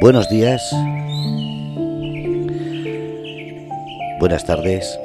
[0.00, 0.60] Buenos días,
[4.20, 5.00] buenas tardes,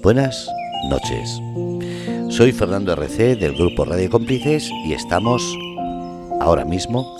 [0.00, 0.48] buenas
[0.90, 1.40] noches.
[2.28, 5.42] Soy Fernando RC del grupo Radio Cómplices y estamos
[6.40, 7.16] ahora mismo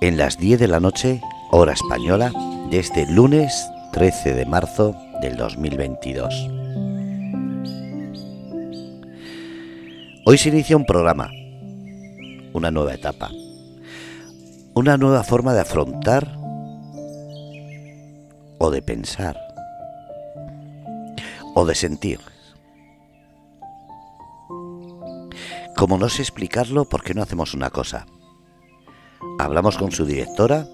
[0.00, 1.20] en las 10 de la noche,
[1.52, 2.32] hora española,
[2.70, 6.32] de este lunes 13 de marzo del 2022.
[10.24, 11.28] Hoy se inicia un programa,
[12.52, 13.30] una nueva etapa,
[14.74, 16.36] una nueva forma de afrontar
[18.58, 19.36] o de pensar
[21.56, 22.20] o de sentir.
[25.76, 28.06] Como no sé explicarlo, ¿por qué no hacemos una cosa?
[29.40, 30.68] Hablamos con su directora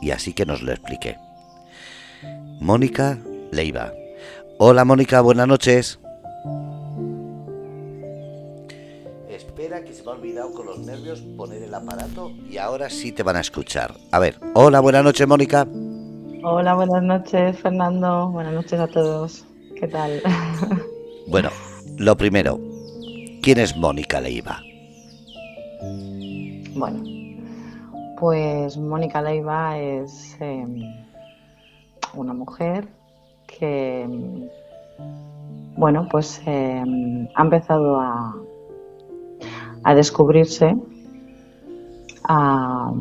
[0.00, 1.16] y así que nos lo explique.
[2.60, 3.18] Mónica
[3.50, 3.92] Leiva.
[4.58, 6.00] Hola Mónica, buenas noches.
[9.28, 13.12] Espera que se me ha olvidado con los nervios poner el aparato y ahora sí
[13.12, 13.94] te van a escuchar.
[14.10, 15.66] A ver, hola, buenas noches Mónica.
[16.42, 19.44] Hola, buenas noches Fernando, buenas noches a todos.
[19.78, 20.22] ¿Qué tal?
[21.30, 21.50] Bueno,
[21.98, 22.58] lo primero,
[23.42, 24.62] ¿Quién es Mónica Leiva?
[26.74, 27.02] Bueno,
[28.18, 30.82] pues Mónica Leiva es em,
[32.14, 32.88] una mujer
[33.46, 34.08] que,
[35.76, 38.34] bueno, pues em, ha empezado a,
[39.84, 40.76] a descubrirse,
[42.24, 42.92] a,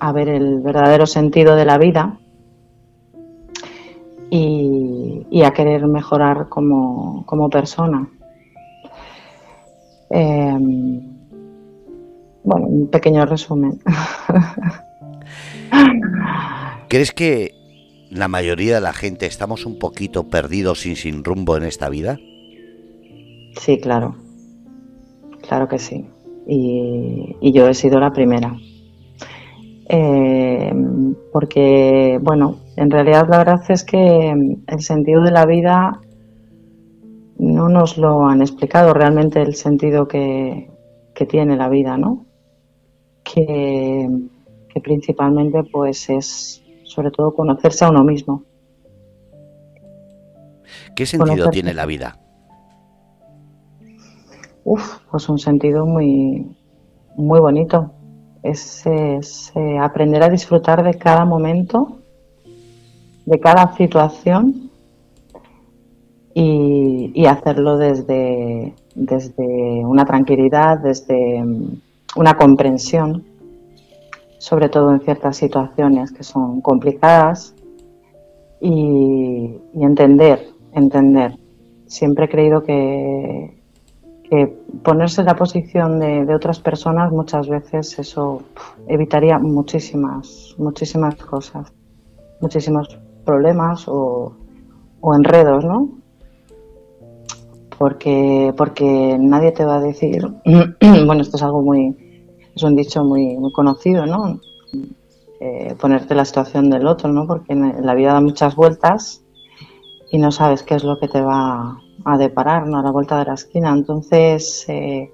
[0.00, 2.18] a, ver el verdadero sentido de la vida
[4.30, 8.08] y, a querer mejorar como, como persona.
[10.10, 11.13] Em,
[12.44, 13.80] bueno, un pequeño resumen.
[16.88, 17.50] ¿Crees que
[18.10, 22.18] la mayoría de la gente estamos un poquito perdidos y sin rumbo en esta vida?
[23.58, 24.14] Sí, claro.
[25.46, 26.06] Claro que sí.
[26.46, 28.56] Y, yo he sido la primera.
[29.88, 34.34] Em, porque, bueno, en realidad la verdad es que
[34.66, 36.00] el sentido de la vida
[37.38, 40.70] no nos lo han explicado realmente el sentido que,
[41.28, 42.26] tiene la vida, ¿no?
[43.24, 44.08] Que,
[44.82, 48.42] principalmente pues es sobre todo conocerse a uno mismo.
[50.94, 52.18] ¿Qué sentido tiene la vida?
[54.64, 56.46] Uf, pues un sentido muy,
[57.16, 57.92] muy bonito.
[58.42, 62.00] Es, es eh, aprender a disfrutar de cada momento,
[63.24, 64.70] de cada situación
[66.34, 71.42] y, hacerlo desde, desde una tranquilidad, desde
[72.16, 73.24] una comprensión,
[74.38, 77.54] sobre todo en ciertas situaciones que son complicadas
[78.60, 81.38] y, entender, entender.
[81.86, 83.62] Siempre he creído que,
[84.28, 84.46] que
[84.82, 88.42] ponerse en la posición de, otras personas muchas veces eso
[88.86, 91.72] evitaría muchísimas, muchísimas cosas,
[92.40, 94.36] muchísimos problemas o,
[95.00, 96.03] o enredos, ¿no?
[97.78, 100.26] Porque, porque nadie te va a decir,
[100.80, 101.94] bueno, esto es algo muy,
[102.54, 104.40] es un dicho muy, muy conocido, ¿no?
[105.40, 107.26] Eh, ponerte la situación del otro, ¿no?
[107.26, 109.22] Porque la vida da muchas vueltas
[110.10, 112.78] y no sabes qué es lo que te va a deparar, ¿no?
[112.78, 113.72] A la vuelta de la esquina.
[113.72, 115.12] Entonces, eh,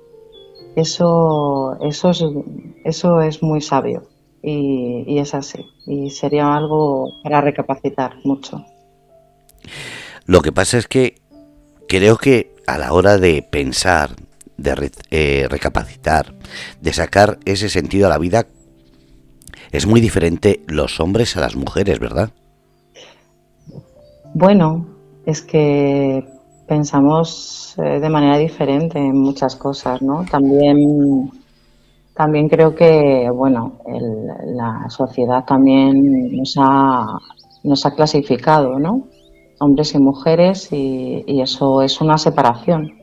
[0.77, 2.25] eso, eso, es,
[2.85, 4.03] eso es muy sabio
[4.43, 5.65] y, y es así.
[5.87, 8.65] Y sería algo para recapacitar mucho.
[10.27, 11.17] Lo que pasa es que
[11.91, 14.11] creo que a la hora de pensar,
[14.57, 16.33] de eh, recapacitar,
[16.81, 18.47] de sacar ese sentido a la vida,
[19.73, 22.31] es muy diferente los hombres a las mujeres, ¿verdad?
[24.35, 24.87] Bueno,
[25.27, 26.25] es que
[26.69, 30.25] pensamos eh, de manera diferente en muchas cosas, ¿no?
[30.31, 31.33] También,
[32.15, 33.81] también creo que, bueno,
[34.45, 37.19] la sociedad también nos ha,
[37.65, 39.09] nos ha clasificado, ¿no?
[39.61, 42.99] Hombres y mujeres y, eso es una separación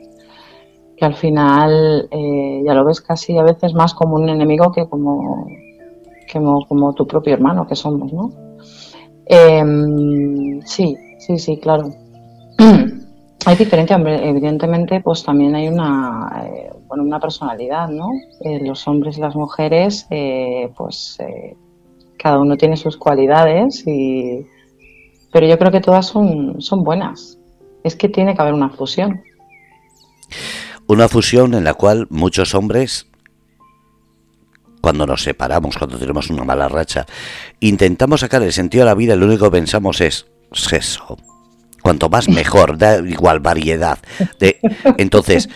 [0.98, 4.88] que al final eh, ya lo ves casi a veces más como un enemigo que
[4.90, 5.48] como,
[6.68, 8.32] como, tu propio hermano que somos, ¿no?
[9.28, 11.90] Em, sí, sí, sí, claro.
[13.46, 18.10] hay diferencia, evidentemente, pues también hay una, eh, bueno, una personalidad, ¿no?
[18.42, 20.08] Eh, los hombres y las mujeres,
[20.76, 21.20] pues
[22.18, 24.48] cada uno tiene sus cualidades y,
[25.32, 27.38] pero yo creo que todas son, son buenas.
[27.84, 29.22] Es que tiene que haber una fusión.
[30.88, 33.08] Una fusión en la cual muchos hombres
[34.82, 37.06] cuando nos separamos, cuando tenemos una mala racha,
[37.60, 41.18] intentamos sacar el sentido de la vida y lo único que pensamos es sexo.
[41.82, 44.00] Cuanto más mejor, da igual variedad.
[44.40, 44.60] De,
[44.98, 45.50] entonces,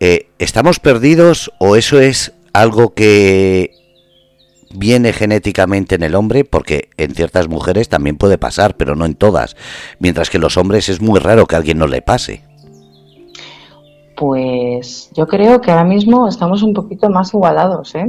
[0.00, 3.70] eh, ¿estamos perdidos o eso es algo que
[4.74, 6.44] viene genéticamente en el hombre?
[6.44, 9.56] Porque en ciertas mujeres también puede pasar, pero no en todas.
[9.98, 12.42] Mientras que en los hombres es muy raro que a alguien no le pase.
[14.16, 18.06] Pues yo creo que ahora mismo estamos un poquito más igualados, ¿eh?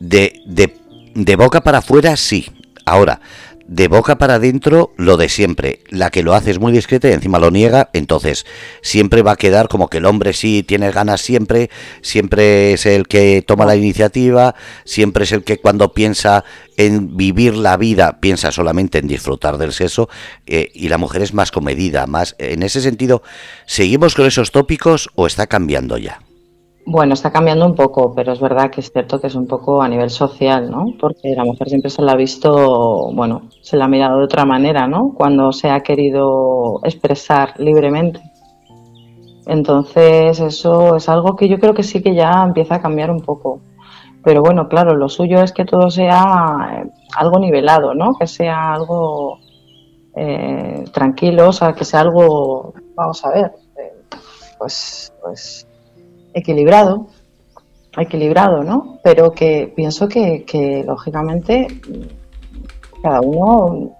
[0.00, 0.74] De, de,
[1.14, 2.46] de boca para afuera, sí.
[2.84, 3.20] Ahora,
[3.66, 5.80] de boca para adentro, lo de siempre.
[5.88, 8.46] La que lo hace es muy discreta y encima lo niega, entonces
[8.82, 11.70] siempre va a quedar como que el hombre sí tiene ganas siempre,
[12.02, 16.44] siempre es el que toma la iniciativa, siempre es el que cuando piensa
[16.76, 20.08] en vivir la vida piensa solamente en disfrutar del sexo
[20.46, 22.34] eh, y la mujer es más comedida, más...
[22.38, 23.22] En ese sentido,
[23.66, 26.23] ¿seguimos con esos tópicos o está cambiando ya?
[26.86, 29.80] Bueno, está cambiando un poco, pero es verdad que es cierto que es un poco
[29.80, 30.86] a nivel social, ¿no?
[31.00, 34.44] Porque la mujer siempre se la ha visto, bueno, se la ha mirado de otra
[34.44, 35.14] manera, ¿no?
[35.16, 38.20] Cuando se ha querido expresar libremente.
[39.46, 43.20] Entonces, eso es algo que yo creo que sí que ya empieza a cambiar un
[43.20, 43.60] poco.
[44.22, 48.14] Pero bueno, claro, lo suyo es que todo sea eh, algo nivelado, ¿no?
[48.18, 49.38] Que sea algo
[50.16, 53.92] eh, tranquilo, o sea, que sea algo, vamos a ver, eh,
[54.58, 55.66] pues, pues
[56.34, 57.06] equilibrado,
[57.96, 58.98] equilibrado, ¿no?
[59.02, 61.68] Pero que pienso que, lógicamente
[63.02, 63.90] cada uno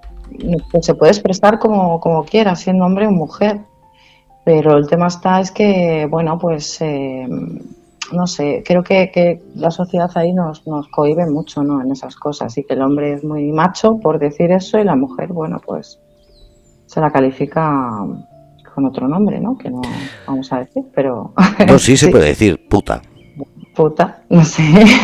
[0.81, 3.61] se puede expresar como, como, quiera, siendo hombre o mujer.
[4.45, 7.27] Pero el tema está es que, bueno, pues eh,
[8.13, 11.81] no sé, creo que, la sociedad ahí nos, nos cohibe mucho, ¿no?
[11.83, 14.97] En esas cosas y que el hombre es muy macho por decir eso y la
[14.97, 15.99] mujer, bueno, pues
[16.87, 18.05] se la califica
[18.75, 19.57] con otro nombre, ¿no?
[19.57, 19.81] Que no
[20.27, 21.33] vamos a decir, pero...
[21.67, 23.03] No, sí se puede decir, puta.
[23.75, 24.63] Puta, no sé.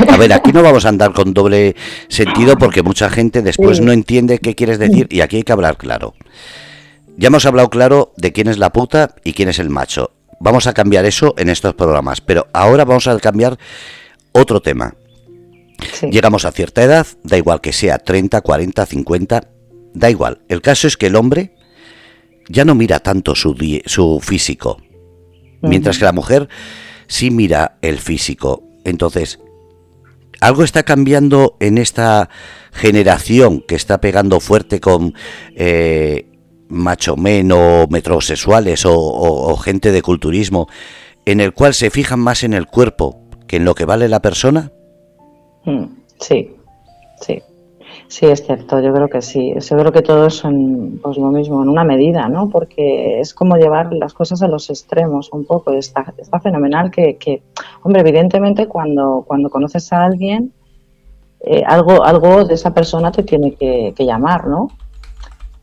[0.08, 1.74] A ver, aquí no vamos a andar con doble
[2.08, 5.76] sentido porque mucha gente después no entiende qué quieres decir y aquí hay que hablar
[5.76, 6.14] claro.
[7.16, 10.12] Ya hemos hablado claro de quién es la puta y quién es el macho.
[10.38, 13.58] Vamos a cambiar eso en estos programas, pero ahora vamos a cambiar
[14.32, 14.94] otro tema.
[16.10, 19.48] Llegamos a cierta edad, da igual que sea 30, 40, 50,
[19.94, 20.40] da igual.
[20.48, 21.54] El caso es que el hombre
[22.48, 23.56] ya no mira tanto su,
[23.86, 24.78] su físico,
[25.62, 26.48] mientras que la mujer
[27.06, 28.62] sí mira el físico.
[28.84, 29.40] Entonces,
[30.40, 32.30] algo está cambiando en esta
[32.72, 35.14] generación que está pegando fuerte con
[35.54, 36.30] eh,
[36.68, 40.68] macho men o metrosexuales o, gente de culturismo,
[41.26, 44.22] en el cual se fijan más en el cuerpo que en lo que vale la
[44.22, 44.72] persona?
[45.64, 45.84] Mm,
[46.18, 46.54] sí,
[47.20, 47.42] sí.
[48.08, 49.54] Sí, es cierto, yo creo que sí.
[49.54, 52.48] Yo creo que todo es en, pues lo mismo, en una medida, ¿no?
[52.48, 55.72] Porque es como llevar las cosas a los extremos un poco.
[55.72, 57.42] Está, está fenomenal que, que,
[57.82, 60.52] hombre, evidentemente cuando, cuando conoces a alguien,
[61.42, 64.68] eh, algo, algo de esa persona te tiene que, llamar, ¿no?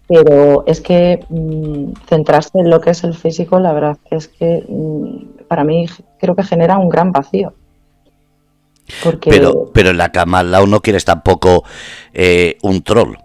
[0.08, 4.66] Pero es que mm, centrarse en lo que es el físico, la verdad es que
[4.68, 5.86] mm, para mí
[6.20, 7.54] creo que genera un gran vacío.
[9.22, 11.64] Pero, pero en la cama al lado no quieres tampoco
[12.14, 13.16] eh, un troll.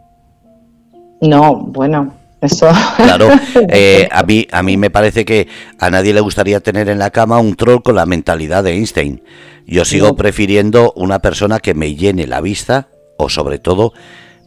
[1.21, 2.69] No, bueno, eso.
[2.97, 3.29] Claro,
[3.69, 5.47] eh, a, mí, a mí me parece que
[5.79, 9.23] a nadie le gustaría tener en la cama un troll con la mentalidad de Einstein.
[9.67, 13.93] Yo sigo prefiriendo una persona que me llene la vista o sobre todo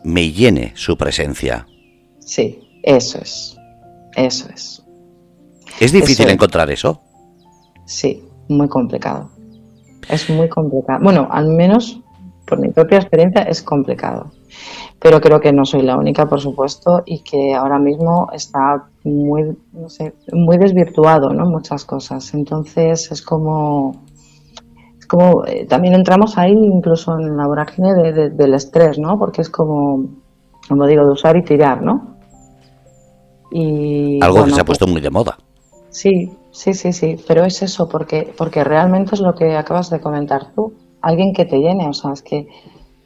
[0.04, 1.66] me llene su presencia.
[2.20, 3.58] Sí, eso es.
[4.16, 4.84] Eso es.
[5.80, 7.02] ¿Es difícil encontrar eso?
[7.86, 9.32] Sí, muy complicado.
[10.10, 11.00] Es muy complicado.
[11.04, 12.02] Bueno, al menos
[12.46, 14.32] por mi propia experiencia es complicado.
[15.00, 19.56] Pero creo que no soy la única, por supuesto, y que ahora mismo está muy,
[19.74, 21.46] no sé, muy desvirtuado, ¿no?
[21.46, 22.34] Muchas cosas.
[22.34, 24.04] Entonces es como,
[24.98, 29.18] es como eh, también entramos ahí incluso en la vorágine del estrés, ¿no?
[29.20, 30.06] Porque es como,
[30.68, 32.16] como digo, de usar y tirar, ¿no?
[33.52, 35.38] Y, Algo que se ha puesto muy de moda.
[35.90, 40.00] Sí, Sí, sí, sí, pero es eso, porque, porque realmente es lo que acabas de
[40.00, 42.48] comentar tú, alguien que te llene, o sea, es que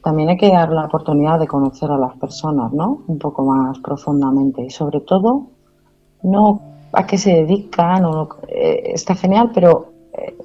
[0.04, 3.02] también hay que dar la oportunidad de conocer a las personas, ¿no?
[3.08, 5.48] Un poco más profundamente y sobre todo,
[6.22, 6.62] no
[6.94, 10.38] a qué se dedican, o, eh, está genial, pero eh,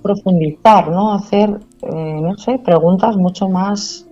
[0.00, 1.14] profundizar, ¿no?
[1.14, 4.06] Hacer, eh, no sé, preguntas mucho más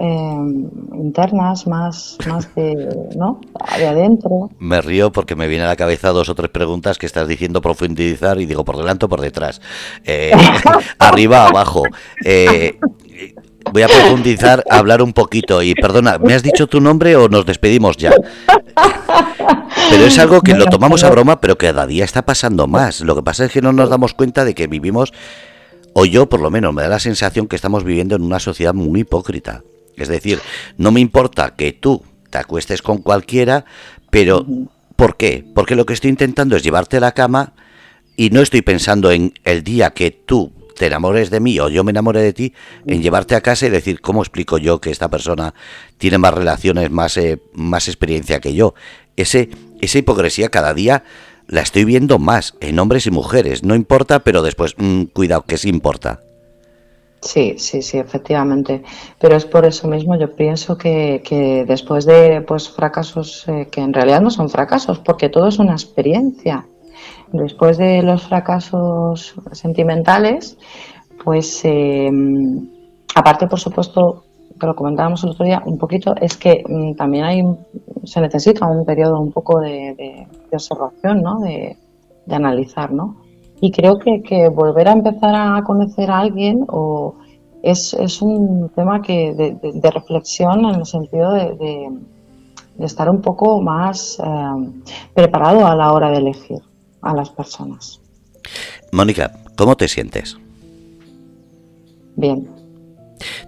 [0.00, 3.40] Em, internas, más, más de, ¿no?
[3.76, 4.48] de adentro.
[4.60, 7.60] Me río porque me viene a la cabeza dos o tres preguntas que estás diciendo
[7.60, 9.60] profundizar y digo por delante o por detrás.
[10.04, 10.30] Eh,
[11.00, 11.82] arriba, abajo.
[12.24, 12.78] Eh,
[13.72, 17.44] voy a profundizar, hablar un poquito y perdona, ¿me has dicho tu nombre o nos
[17.44, 18.12] despedimos ya?
[19.90, 23.00] Pero es algo que lo tomamos a broma, pero que cada día está pasando más.
[23.00, 25.12] Lo que pasa es que no nos damos cuenta de que vivimos
[25.92, 28.74] O yo, por lo menos, me da la sensación que estamos viviendo en una sociedad
[28.74, 29.64] muy hipócrita.
[30.00, 30.40] Es decir,
[30.76, 33.64] no me importa que tú te acuestes con cualquiera,
[34.10, 34.46] pero
[34.96, 35.44] ¿por qué?
[35.54, 37.54] Porque lo que estoy intentando es llevarte a la cama
[38.16, 41.84] y no estoy pensando en el día que tú te enamores de mí o yo
[41.84, 42.54] me enamore de ti,
[42.86, 45.54] en llevarte a casa y decir, ¿cómo explico yo que esta persona
[45.98, 48.74] tiene más relaciones, más, eh, más experiencia que yo?
[49.16, 49.50] Ese,
[49.80, 51.02] esa hipocresía cada día
[51.48, 53.64] la estoy viendo más en hombres y mujeres.
[53.64, 56.20] No importa, pero después, mm, cuidado, que sí importa.
[57.20, 58.82] Sí, sí, sí, efectivamente.
[59.18, 63.80] Pero es por eso mismo yo pienso que, que después de pues fracasos eh, que
[63.80, 66.66] en realidad no son fracasos, porque todo es una experiencia
[67.32, 70.56] después de los fracasos sentimentales,
[71.24, 72.10] pues eh,
[73.14, 74.24] aparte, por supuesto,
[74.58, 77.42] que lo comentábamos el otro día un poquito, es que mm, también hay
[78.04, 81.40] se necesita un periodo un poco de, observación, ¿no?
[81.40, 81.76] De,
[82.30, 83.16] analizar, ¿no?
[83.60, 87.16] Y creo que, que, volver a empezar a conocer a alguien o
[87.62, 91.90] es, es un tema que de, reflexión en el sentido de,
[92.78, 96.58] estar un poco más eh, preparado a la hora de elegir
[97.02, 98.00] a las personas.
[98.92, 100.36] Mónica, ¿cómo te sientes?
[102.14, 102.48] Bien.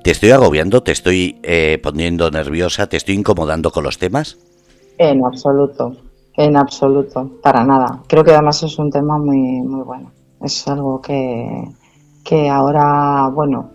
[0.02, 0.82] ¿Te estoy agobiando?
[0.82, 2.88] ¿Te estoy eh, poniendo nerviosa?
[2.88, 4.36] ¿Te estoy incomodando con los temas?
[4.98, 5.96] En absoluto,
[6.36, 8.02] en absoluto, para nada.
[8.06, 10.12] Creo que además es un tema muy, muy bueno.
[10.40, 11.64] Es algo que,
[12.24, 13.70] que ahora, bueno,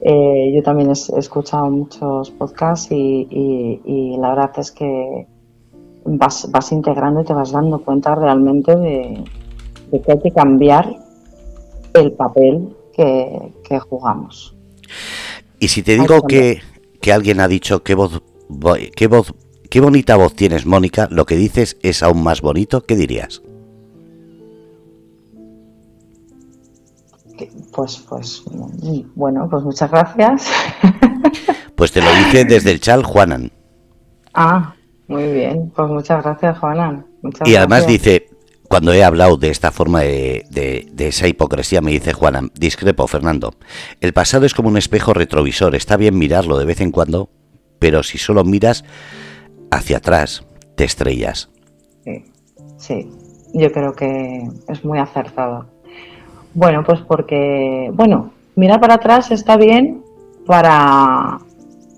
[0.00, 5.26] eh, yo también he escuchado muchos podcasts y, y la verdad es que
[6.06, 9.24] vas, vas integrando y te vas dando cuenta realmente de,
[9.90, 10.96] que hay que cambiar
[11.94, 13.52] el papel que,
[13.88, 14.54] jugamos.
[15.58, 16.60] Y si te digo que,
[17.00, 18.22] que, alguien ha dicho qué voz,
[18.94, 19.34] qué voz,
[19.76, 23.42] qué bonita voz tienes, Mónica, lo que dices es aún más bonito, ¿qué dirías?
[27.74, 28.42] Pues, pues,
[29.14, 30.50] bueno, pues muchas gracias.
[31.74, 33.52] Pues te lo dice desde el chal Juanan.
[34.32, 34.74] Ah,
[35.08, 37.04] muy bien, pues muchas gracias, Juana.
[37.44, 38.30] y además dice,
[38.66, 43.52] cuando he hablado de esta forma de, de, esa hipocresía, me dice Juana, discrepo, Fernando.
[44.00, 47.28] El pasado es como un espejo retrovisor, está bien mirarlo de vez en cuando,
[47.78, 48.82] pero si solo miras
[49.70, 50.44] hacia atrás,
[50.74, 51.48] te estrellas.
[52.04, 52.24] Sí,
[52.76, 53.10] sí,
[53.54, 55.66] yo creo que es muy acertado.
[56.54, 60.02] Bueno, pues porque, bueno, mirar para atrás está bien
[60.46, 61.38] para...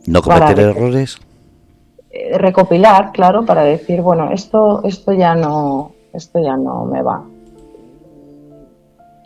[0.06, 1.18] ¿No cometer errores?
[2.10, 7.22] Eh, recopilar, claro, para decir, bueno, esto, esto ya no, esto ya no me va.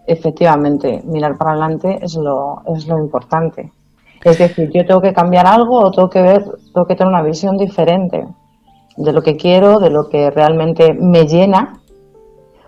[0.07, 3.73] Efectivamente, mirar para adelante es lo, es lo importante.
[4.25, 7.23] Es decir, yo tengo que cambiar algo o tengo que ver, tengo que tener una
[7.23, 8.25] visión diferente
[8.97, 11.81] de lo que quiero, de lo que realmente me llena,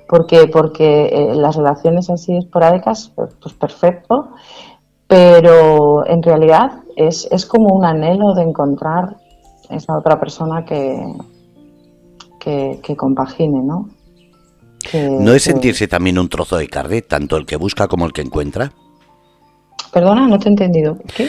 [0.09, 4.31] porque, porque eh, las relaciones así esporádicas, pues, pues perfecto,
[5.07, 9.17] pero en realidad es, es como un anhelo de encontrar
[9.71, 11.01] esa otra persona que,
[12.39, 13.89] que, compagine, ¿no?
[14.93, 18.21] ¿No es sentirse también un trozo de carne, tanto el que busca como el que
[18.21, 18.73] encuentra?
[19.95, 20.99] Perdona, no te he entendido.
[21.17, 21.29] ¿Qué?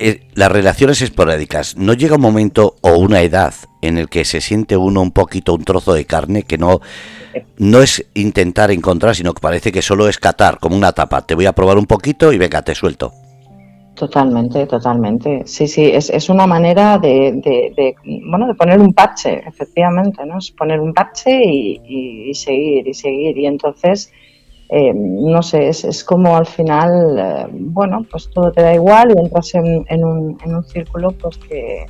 [0.00, 4.40] Eh, las relaciones esporádicas, ¿no llega un momento o una edad en el que se
[4.40, 6.80] siente uno un poquito un trozo de carne que no,
[7.58, 11.24] no es intentar encontrar, sino que parece que solo es catar, como una tapa?
[11.24, 13.12] Te voy a probar un poquito y venga, te suelto.
[13.94, 15.42] Totalmente, totalmente.
[15.46, 17.94] Sí, sí, es, es una manera de, de,
[18.28, 20.38] bueno, de poner un parche, efectivamente, ¿no?
[20.38, 23.38] Es poner un parche y, seguir, y seguir.
[23.38, 24.12] Y entonces,
[24.68, 29.14] eh, no sé, es, es, como al final, eh, bueno, pues todo te da igual
[29.14, 31.86] y entras en, un, en un círculo, pues que,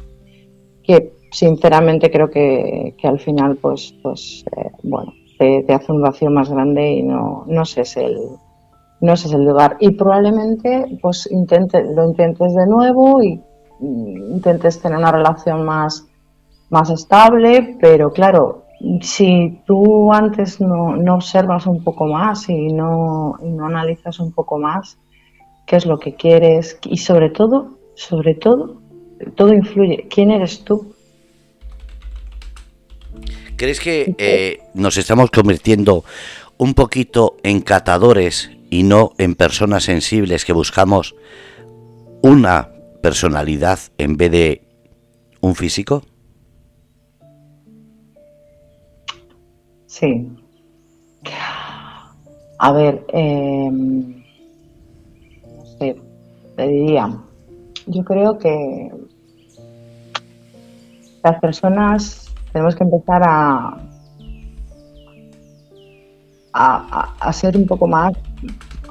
[0.83, 6.03] que sinceramente creo que, que al final, pues, pues eh, bueno, te, te, hace un
[6.03, 8.17] vacío más grande y no, no sé, es el
[9.01, 9.77] no es el lugar.
[9.81, 13.41] Y probablemente pues intente, lo intentes de nuevo y
[13.81, 16.07] intentes tener una relación más,
[16.71, 18.65] más estable, pero claro,
[19.01, 24.33] si tú antes no, no observas un poco más y no, y no analizas un
[24.33, 24.99] poco más
[25.67, 28.81] qué es lo que quieres y sobre todo, sobre todo,
[29.35, 30.07] todo influye.
[30.09, 30.95] ¿Quién eres tú?
[33.57, 36.05] ¿Crees que eh, nos estamos convirtiendo
[36.59, 41.15] un poquito en catadores y no en personas sensibles que buscamos
[42.23, 42.71] una
[43.03, 44.63] personalidad en vez de
[45.41, 46.03] un físico?
[49.99, 50.31] Sí.
[52.59, 54.23] A ver, em,
[55.57, 55.97] no sé,
[56.55, 57.19] te diría,
[57.87, 58.91] yo creo que
[61.25, 63.79] las personas tenemos que empezar a,
[66.53, 68.13] a, ser un poco más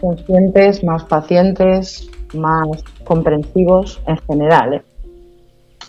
[0.02, 4.74] conscientes, más pacientes, más comprensivos en general.
[4.74, 4.95] ¿eh?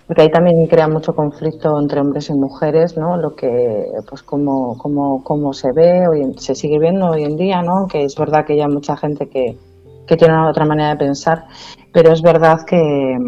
[0.06, 3.16] Porque ahí también crea mucho conflicto entre hombres y mujeres, ¿no?
[3.16, 7.60] Lo que, pues, como, como, como se ve, hoy, se sigue viendo hoy en día,
[7.62, 7.88] ¿no?
[7.88, 9.58] Que es verdad que hay mucha gente que,
[10.06, 11.46] que tiene otra manera de pensar,
[11.92, 13.18] pero es verdad que,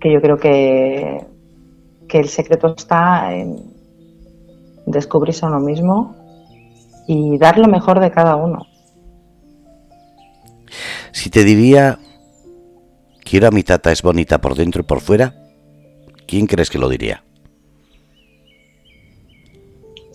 [0.00, 1.26] que yo creo que,
[2.08, 3.56] que el secreto está en
[4.86, 6.14] descubrirse a uno mismo
[7.06, 8.66] y dar lo mejor de cada uno.
[11.12, 11.98] Si te diría,
[13.28, 15.34] quiero a mi tata es bonita por dentro y por fuera,
[16.26, 17.22] ¿quién crees que lo diría?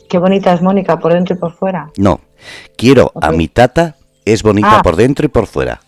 [0.10, 1.91] Qué bonita es Mónica por dentro y por fuera.
[1.98, 2.22] No,
[2.75, 4.82] quiero a mi tata es bonita ah.
[4.82, 5.82] por dentro y por fuera.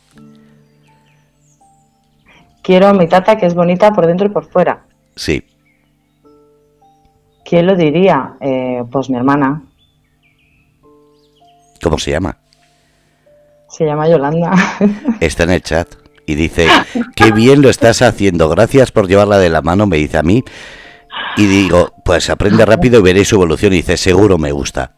[2.62, 4.84] Quiero a mi tata que es bonita por dentro y por fuera.
[5.16, 5.44] Sí.
[7.44, 8.36] ¿Quién lo diría?
[8.42, 9.64] Eh, pues mi hermana.
[11.82, 12.38] ¿Cómo se llama?
[13.70, 14.54] Se llama Yolanda.
[15.20, 16.68] Está en el chat y dice,
[17.16, 20.44] qué bien lo estás haciendo, gracias por llevarla de la mano, me dice a mí.
[21.38, 23.74] Y digo, pues aprende rápido y veréis su evolución.
[23.74, 24.92] Y dice, seguro me gusta.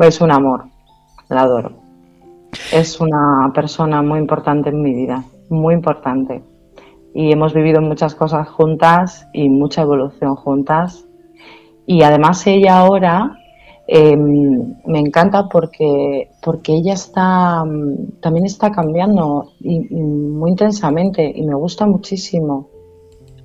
[0.00, 0.64] Es un amor,
[1.28, 1.72] la adoro.
[2.72, 6.42] Es una persona muy importante en mi vida, muy importante.
[7.14, 11.06] Y hemos vivido muchas cosas juntas y mucha evolución juntas.
[11.86, 13.38] Y además ella ahora
[13.86, 17.64] em, me encanta porque, porque ella está
[18.20, 22.68] también está cambiando muy intensamente y me gusta muchísimo.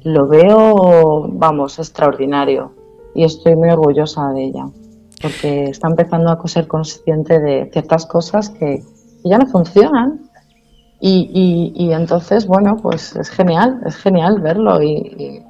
[0.04, 2.72] Lo veo, vamos, extraordinario
[3.14, 4.66] y estoy muy orgullosa de ella
[5.22, 8.84] porque está empezando a ser consciente de ciertas cosas que
[9.24, 10.30] ya no funcionan.
[11.02, 15.42] Y, y, entonces, bueno, pues es genial, es genial verlo y,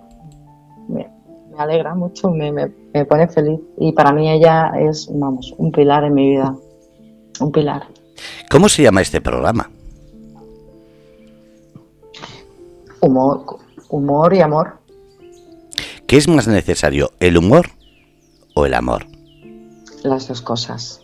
[1.59, 3.59] me, alegra mucho, me, me, me, pone feliz.
[3.77, 6.55] Y para mí ella es, vamos, un pilar en mi vida,
[7.39, 7.87] un pilar.
[8.49, 9.69] ¿Cómo se llama este programa?
[13.01, 13.45] Humor,
[13.89, 14.79] humor y amor.
[16.07, 17.67] ¿Qué es más necesario, el humor
[18.55, 19.05] o el amor?
[20.03, 21.01] las dos cosas.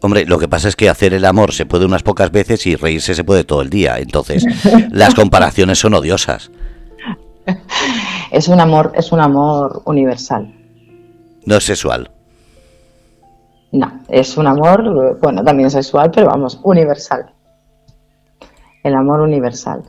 [0.00, 2.74] Hombre, lo que pasa es que hacer el amor se puede unas pocas veces y
[2.74, 3.98] reírse se puede todo el día.
[3.98, 4.44] Entonces,
[4.90, 6.50] las comparaciones son odiosas.
[8.36, 10.54] Es un amor, es un amor universal.
[11.46, 12.10] No es sexual.
[13.72, 17.32] No, es un amor, bueno, también sexual, pero vamos, universal.
[18.84, 19.84] El amor universal.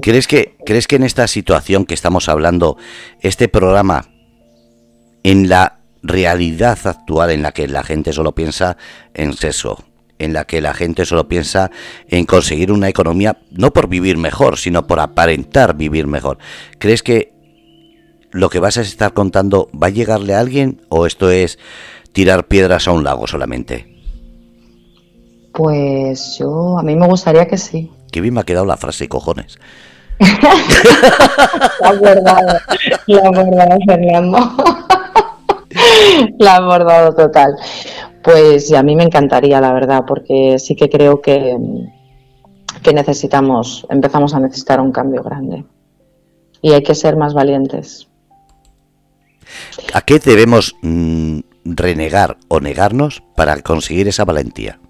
[0.00, 2.76] ¿Crees que, ¿Crees que en esta situación que estamos hablando,
[3.20, 4.04] este programa,
[5.24, 8.76] en la realidad actual en la que la gente solo piensa
[9.14, 9.84] en sexo,
[10.18, 11.70] en la que la gente solo piensa
[12.08, 16.38] en conseguir una economía, no por vivir mejor, sino por aparentar vivir mejor.
[16.78, 17.32] ¿Crees que
[18.30, 21.58] lo que vas a estar contando va a llegarle a alguien o esto es
[22.12, 23.94] tirar piedras a un lago solamente?
[25.52, 27.90] Pues yo, a mí me gustaría que sí.
[28.12, 29.58] Qué bien me ha quedado la frase, cojones.
[31.80, 32.62] la verdad,
[33.06, 34.38] la verdad, Fernando.
[36.38, 37.54] la ha abordado total.
[38.26, 41.56] Pues a mí me encantaría, la verdad, porque sí que creo que,
[42.82, 45.64] que necesitamos, empezamos a necesitar un cambio grande.
[46.60, 48.08] Y hay que ser más valientes.
[49.94, 54.80] ¿A qué debemos mm, renegar o negarnos para conseguir esa valentía?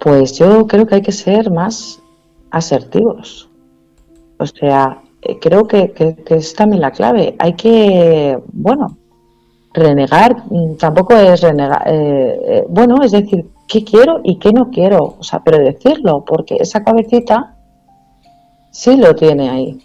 [0.00, 2.02] Pues yo creo que hay que ser más
[2.50, 3.48] asertivos.
[4.38, 5.94] O sea, eh, creo que,
[6.26, 7.36] es también la clave.
[7.38, 8.98] Hay que, bueno,
[9.74, 14.70] renegar mm, tampoco es renegar, eh, eh, bueno, es decir, qué quiero y qué no
[14.70, 17.56] quiero, o sea, pero decirlo, porque esa cabecita
[18.70, 19.78] sí lo tiene ahí.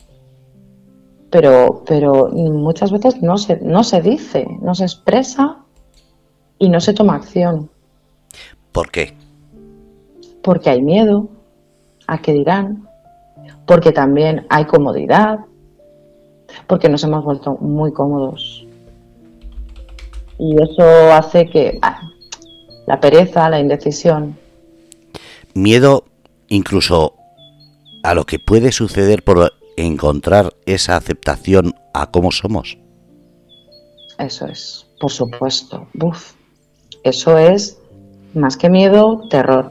[1.31, 5.57] Pero, pero muchas veces no se, no se dice, no se expresa
[6.57, 7.69] y no se toma acción.
[8.71, 9.15] ¿Por qué?
[10.41, 11.29] Porque hay miedo
[12.07, 12.87] a que dirán,
[13.67, 15.39] porque también hay comodidad,
[16.65, 18.65] porque nos hemos vuelto muy cómodos.
[20.39, 22.01] Y eso hace que ah,
[22.87, 24.37] la pereza, la indecisión.
[25.53, 26.05] Miedo
[26.47, 27.15] incluso
[28.03, 32.77] a lo que puede suceder por encontrar esa aceptación a cómo somos.
[34.17, 35.87] Eso es, por supuesto.
[36.01, 36.33] Uf,
[37.03, 37.77] eso es
[38.33, 39.69] más que miedo, terror.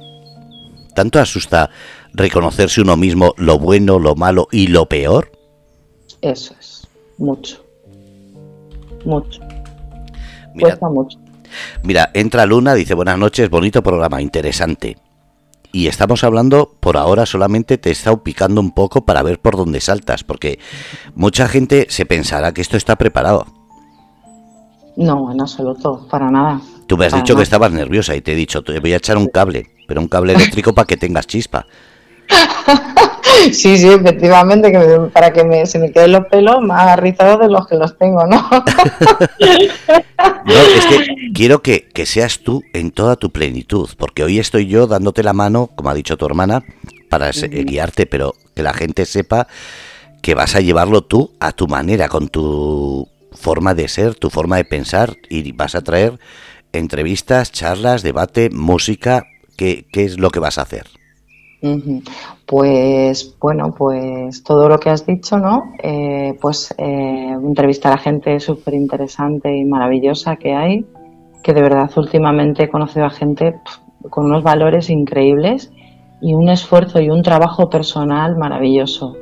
[0.94, 1.70] ¿Tanto asusta
[2.12, 5.31] reconocerse uno mismo lo bueno, lo malo y lo peor?
[6.20, 7.64] Eso es, mucho.
[9.04, 9.48] Mucho.
[10.59, 11.18] Mira, Cuesta mucho.
[11.83, 14.99] Mira, entra Luna, dice buenas noches, bonito programa, interesante.
[15.71, 19.57] y estamos hablando, por ahora solamente te he estado picando un poco para ver por
[19.57, 20.59] dónde saltas, porque
[21.14, 23.47] mucha gente se pensará que esto está preparado.
[24.97, 26.61] No, en absoluto, para nada.
[26.87, 29.16] Tú me has dicho que estabas nerviosa y te he dicho, te voy a echar
[29.18, 31.66] un cable, pero un cable eléctrico para que tengas chispa.
[33.53, 34.79] Sí, sí, efectivamente, que
[35.12, 38.27] para que me, se me queden los pelos más rizado de los que los tengo,
[38.27, 38.49] ¿no?
[40.45, 44.87] no, es que quiero que, seas tú en toda tu plenitud, porque hoy estoy yo
[44.87, 46.64] dándote la mano, como ha dicho tu hermana,
[47.09, 49.47] para guiarte, pero que la gente sepa
[50.21, 54.57] que vas a llevarlo tú a tu manera, con tu forma de ser, tu forma
[54.57, 56.19] de pensar, y vas a traer
[56.73, 60.98] entrevistas, charlas, debate, música, ¿qué, qué es lo que vas a hacer?
[62.47, 65.73] Pues bueno, pues todo lo que has dicho, ¿no?
[65.83, 70.87] Eh, pues eh, entrevistar a gente súper interesante y maravillosa que hay,
[71.42, 73.61] que de verdad últimamente he conocido a gente
[74.09, 75.73] con unos valores increíbles
[76.21, 79.16] y un esfuerzo y un trabajo personal maravilloso.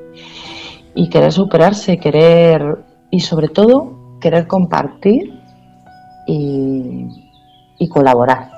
[0.94, 5.40] Y querer superarse, querer y sobre todo querer compartir
[6.27, 7.07] y,
[7.79, 8.56] y colaborar.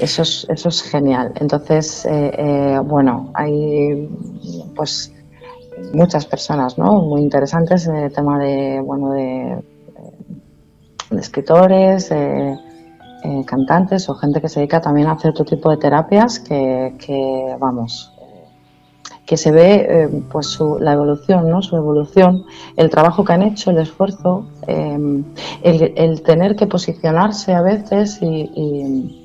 [0.00, 1.32] Eso es, eso es genial.
[1.36, 4.08] Entonces, eh, eh, bueno, hay
[4.74, 5.12] pues
[5.92, 7.00] muchas personas, ¿no?
[7.02, 9.62] Muy interesantes en el tema de, bueno, de,
[11.16, 12.58] escritores, eh,
[13.46, 17.56] cantantes o gente que se dedica también a hacer otro tipo de terapias que, que
[17.58, 18.12] vamos,
[19.24, 21.62] que se ve pues su, la evolución, ¿no?
[21.62, 22.44] Su evolución,
[22.76, 25.24] el trabajo que han hecho, el esfuerzo, el,
[25.96, 29.23] el, tener que posicionarse a veces y y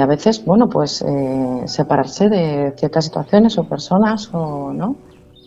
[0.00, 4.96] a veces, bueno, pues eh, separarse de ciertas situaciones o personas o no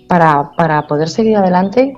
[0.07, 1.95] para, para poder seguir adelante,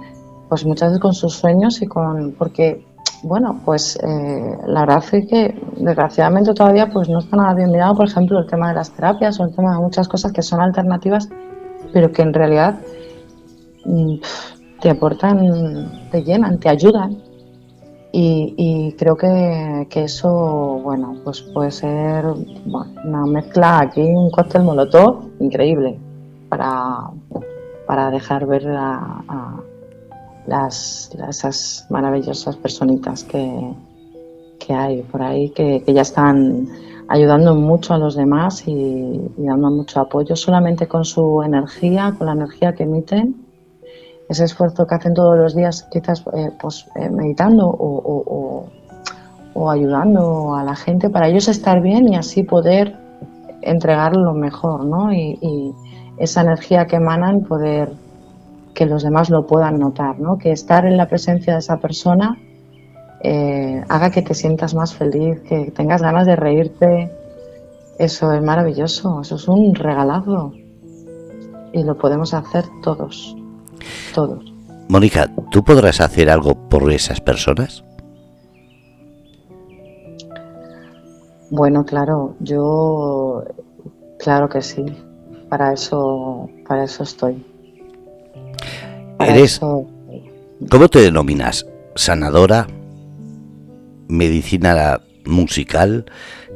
[0.48, 2.86] pues muchas veces con sus sueños y con porque
[3.24, 7.96] bueno, pues eh, la verdad es que desgraciadamente todavía pues no está nada bien mirado,
[7.96, 10.62] por ejemplo, el tema de las terapias o el tema de muchas cosas que son
[10.62, 11.28] alternativas,
[11.92, 12.80] pero que en realidad
[13.86, 14.16] mm,
[14.80, 17.29] te aportan, te llenan, te ayudan
[18.12, 26.00] y, creo que, eso, bueno, pues puede ser una mezcla aquí, un cóctel molotov increíble
[26.50, 27.12] para,
[27.86, 29.62] para dejar ver a,
[30.48, 33.74] las, esas maravillosas personitas que,
[34.60, 36.68] que hay por ahí, que, ya están
[37.10, 42.26] ayudando mucho a los demás y, y dando mucho apoyo solamente con su energía, con
[42.26, 43.49] la energía que emiten
[44.30, 48.70] ese esfuerzo que hacen todos los días, quizás eh, pues, eh, meditando o,
[49.70, 52.96] ayudando a la gente para ellos estar bien y así poder
[53.62, 55.12] entregar lo mejor, ¿no?
[55.12, 55.74] Y,
[56.18, 57.94] esa energía que emanan, poder
[58.74, 60.38] que los demás lo puedan notar, ¿no?
[60.38, 62.38] Que estar en la presencia de esa persona
[63.22, 67.10] eh, haga que te sientas más feliz, que tengas ganas de reírte.
[67.98, 70.52] Eso es maravilloso, eso es un regalazo.
[71.72, 73.39] Y lo podemos hacer todos
[74.14, 74.44] todos.
[74.88, 77.84] Mónica, ¿tú podrás hacer algo por esas personas?
[81.52, 83.44] Bueno, claro, yo
[84.20, 84.86] claro que sí.
[85.50, 87.44] Para eso, para eso estoy.
[89.20, 91.66] Eres, ¿cómo te denominas?
[91.96, 92.68] ¿Sanadora?
[94.08, 96.06] ¿Medicina musical?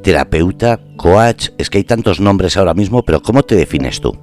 [0.04, 0.80] ¿Terapeuta?
[0.96, 1.50] ¿Coach?
[1.58, 4.16] Es que hay tantos nombres ahora mismo, pero ¿cómo te defines tú?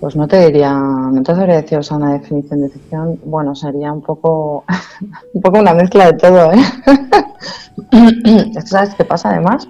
[0.00, 3.20] Pues no te diría, no te sabría decir una definición de ficción.
[3.24, 4.64] Bueno, sería un poco,
[5.34, 6.62] un poco una mezcla de todo, ¿eh?
[8.64, 9.68] ¿Sabes qué pasa además?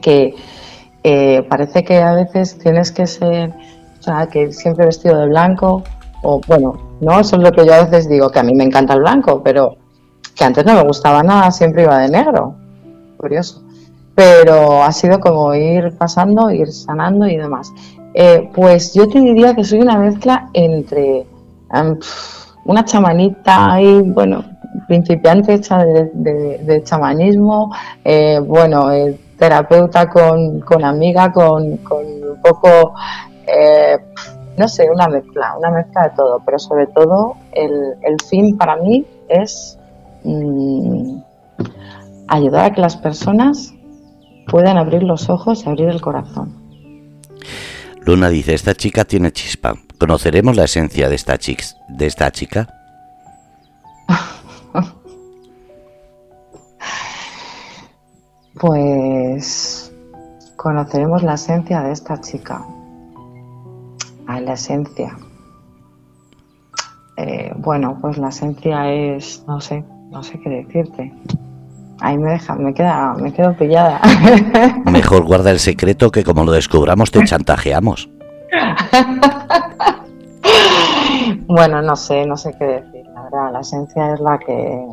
[0.00, 0.34] Que
[1.04, 3.50] eh, parece que a veces tienes que ser,
[4.00, 5.82] o sea, que siempre vestido de blanco,
[6.22, 8.64] o bueno, no, eso es lo que yo a veces digo, que a mí me
[8.64, 9.76] encanta el blanco, pero
[10.34, 12.54] que antes no me gustaba nada, siempre iba de negro.
[13.16, 13.62] Curioso.
[14.14, 17.72] Pero ha sido como ir pasando, ir sanando y demás.
[18.14, 21.26] Eh, pues yo te diría que soy una mezcla entre
[22.64, 24.44] una chamanita y, bueno,
[24.86, 27.72] principiante hecha de, chamanismo,
[28.04, 32.94] eh, bueno, eh, terapeuta con, amiga, con, un poco,
[34.56, 39.06] no sé, una mezcla, una mezcla de todo, pero sobre todo el, fin para mí
[39.28, 39.78] es
[40.24, 41.18] mm,
[42.26, 43.74] ayudar a que las personas
[44.48, 46.68] puedan abrir los ojos y abrir el corazón.
[48.08, 49.74] Luna dice, esta chica tiene chispa.
[49.98, 51.38] ¿Conoceremos la esencia de esta,
[51.88, 52.66] de esta chica?
[58.58, 59.92] Pues
[60.56, 62.64] conoceremos la esencia de esta chica.
[64.26, 65.14] Ah, la esencia.
[67.18, 71.12] Eh, bueno, pues la esencia es, no sé, no sé qué decirte.
[72.00, 74.00] Ahí me deja, me queda, me quedo pillada.
[74.84, 78.08] Mejor guarda el secreto que como lo descubramos te chantajeamos.
[81.46, 83.06] bueno, no sé, no sé qué decir.
[83.14, 84.86] La verdad, la esencia es la que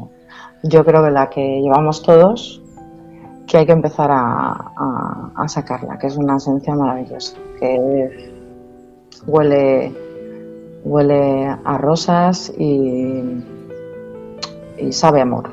[0.63, 2.62] yo creo que la que llevamos todos,
[3.48, 8.34] que hay que empezar a, a sacarla, que es una esencia maravillosa, que
[9.28, 9.94] huele,
[10.84, 13.44] huele a rosas y,
[14.78, 15.52] y sabe amor.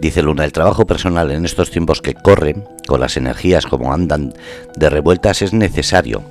[0.00, 4.32] Dice Luna, el trabajo personal en estos tiempos que corren, con las energías como andan
[4.76, 6.22] de revueltas, es necesario.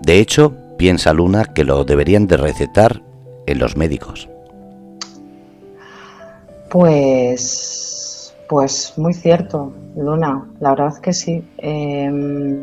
[0.00, 3.00] De hecho, piensa Luna que lo deberían de recetar
[3.46, 4.28] en los médicos.
[6.68, 10.44] Pues, pues muy cierto, Luna.
[10.58, 11.44] La verdad es que sí.
[11.58, 12.58] Em,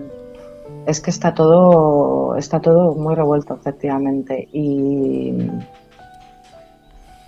[0.85, 4.49] es que está todo, está todo muy revuelto, efectivamente.
[4.51, 5.35] Y,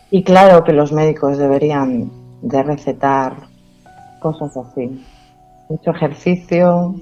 [0.09, 3.35] y claro que los médicos deberían de recetar
[4.19, 5.03] cosas así.
[5.69, 6.95] Mucho ejercicio,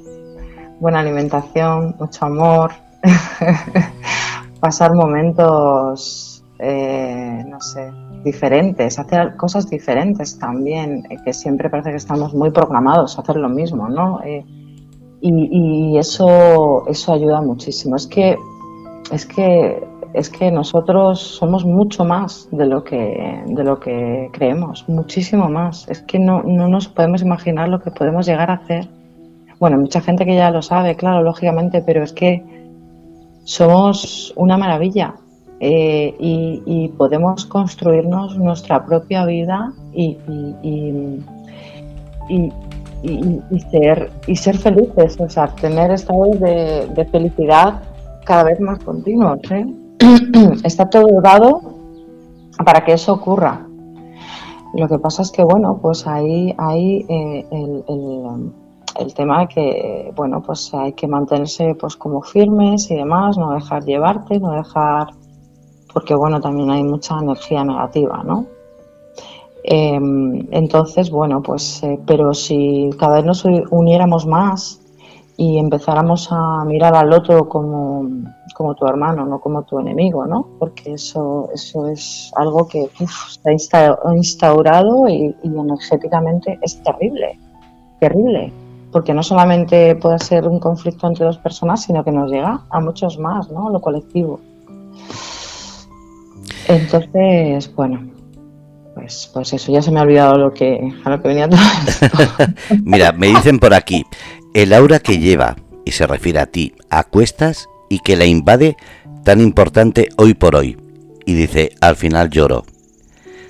[0.79, 2.71] buena alimentación, mucho amor,
[4.59, 7.91] pasar momentos, eh, no sé,
[8.23, 13.37] diferentes, hacer cosas diferentes también, eh, que siempre parece que estamos muy programados a hacer
[13.37, 14.21] lo mismo, ¿no?
[14.23, 14.45] Eh,
[15.21, 17.97] y, y, eso, eso ayuda muchísimo.
[17.97, 18.37] Es que,
[19.11, 24.85] es que es que nosotros somos mucho más de lo que, de lo que creemos,
[24.87, 25.87] muchísimo más.
[25.87, 28.87] Es que no, no nos podemos imaginar lo que podemos llegar a hacer.
[29.59, 32.43] Bueno, mucha gente que ya lo sabe, claro, lógicamente, pero es que
[33.43, 35.15] somos una maravilla
[35.59, 40.17] eh, y, podemos construirnos nuestra propia vida y,
[40.63, 41.21] y,
[43.01, 47.81] y, ser, y ser felices, o sea, tener estados de, de felicidad
[48.25, 49.39] cada vez más continuos.
[49.51, 49.65] ¿eh?
[50.63, 51.61] está todo dado
[52.63, 53.65] para que eso ocurra.
[54.73, 60.41] Lo que pasa es que, bueno, pues ahí hay eh, el, tema de que, bueno,
[60.41, 65.07] pues hay que mantenerse pues como firmes y demás, no dejar llevarte, no dejar,
[65.91, 68.45] porque, bueno, también hay mucha energía negativa, ¿no?
[69.63, 74.81] Em, entonces, bueno, pues, eh, pero si cada vez nos uniéramos más
[75.35, 78.07] y empezáramos a mirar al otro como,
[78.59, 80.45] como tu hermano, no como tu enemigo, ¿no?
[80.59, 82.89] Porque eso, eso es algo que
[83.45, 83.53] está
[84.13, 87.39] instaurado y, energéticamente es terrible,
[88.01, 88.51] terrible.
[88.91, 92.81] Porque no solamente puede ser un conflicto entre dos personas, sino que nos llega a
[92.81, 93.69] muchos más, ¿no?
[93.69, 94.41] Lo colectivo.
[96.67, 98.09] Entonces, bueno,
[98.93, 101.61] pues, pues eso, ya se me ha olvidado lo que, a lo que venía todo
[102.83, 104.03] Mira, me dicen por aquí,
[104.53, 108.77] el aura que lleva, y se refiere a ti, a cuestas y que la invade
[109.23, 110.77] tan importante hoy por hoy.
[111.25, 112.65] Y dice, al final lloro.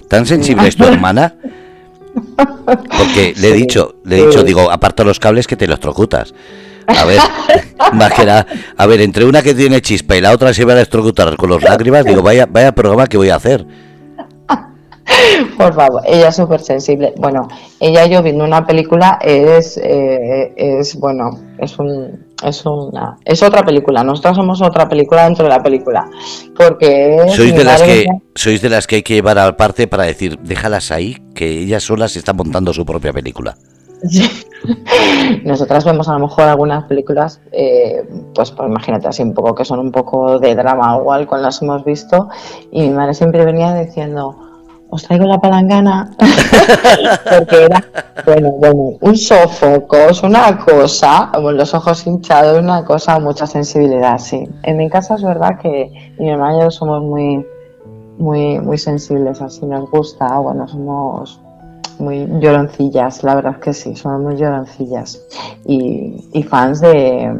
[0.08, 1.36] ¿Tan sensible es tu hermana?
[2.65, 6.34] Porque le he dicho, le he dicho, digo, aparta los cables que te los trocutas.
[6.88, 7.19] A ver,
[7.93, 10.73] más que nada, a ver, entre una que tiene chispa y la otra se va
[10.73, 13.65] a electrocutar con los lágrimas, digo, vaya, vaya programa que voy a hacer.
[15.58, 17.13] Por favor, ella es súper sensible.
[17.17, 17.48] Bueno,
[17.80, 23.43] ella y yo viendo una película es, eh, es bueno, es un, es una, es
[23.43, 24.04] otra película.
[24.04, 26.06] Nosotros somos otra película dentro de la película,
[26.56, 30.04] porque sois de las que sois de las que hay que llevar al parte para
[30.04, 33.56] decir, déjalas ahí, que ellas solas están montando su propia película.
[35.43, 39.65] Nosotras vemos a lo mejor algunas películas, eh, pues, pues, imagínate así un poco que
[39.65, 42.30] son un poco de drama igual cuando las hemos visto
[42.72, 44.48] y mi madre siempre venía diciendo
[44.89, 46.10] os traigo la palangana,
[47.30, 47.84] porque era,
[48.25, 54.47] bueno, bueno, un sofocos, una cosa, los ojos hinchados, una cosa, mucha sensibilidad, sí.
[54.63, 57.45] En mi casa es verdad que mi hermana y yo somos muy,
[58.17, 61.39] muy, muy sensibles, así nos gusta, bueno, somos
[61.99, 65.21] muy lloroncillas, la verdad es que sí, somos muy lloroncillas
[65.65, 67.38] y, y fans de,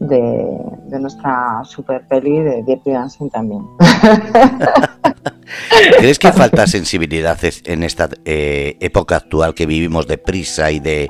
[0.00, 0.44] de,
[0.88, 3.62] de, nuestra super peli de Deep Dancing también.
[5.98, 11.08] ¿Crees que falta sensibilidad en esta eh, época actual que vivimos de prisa y de,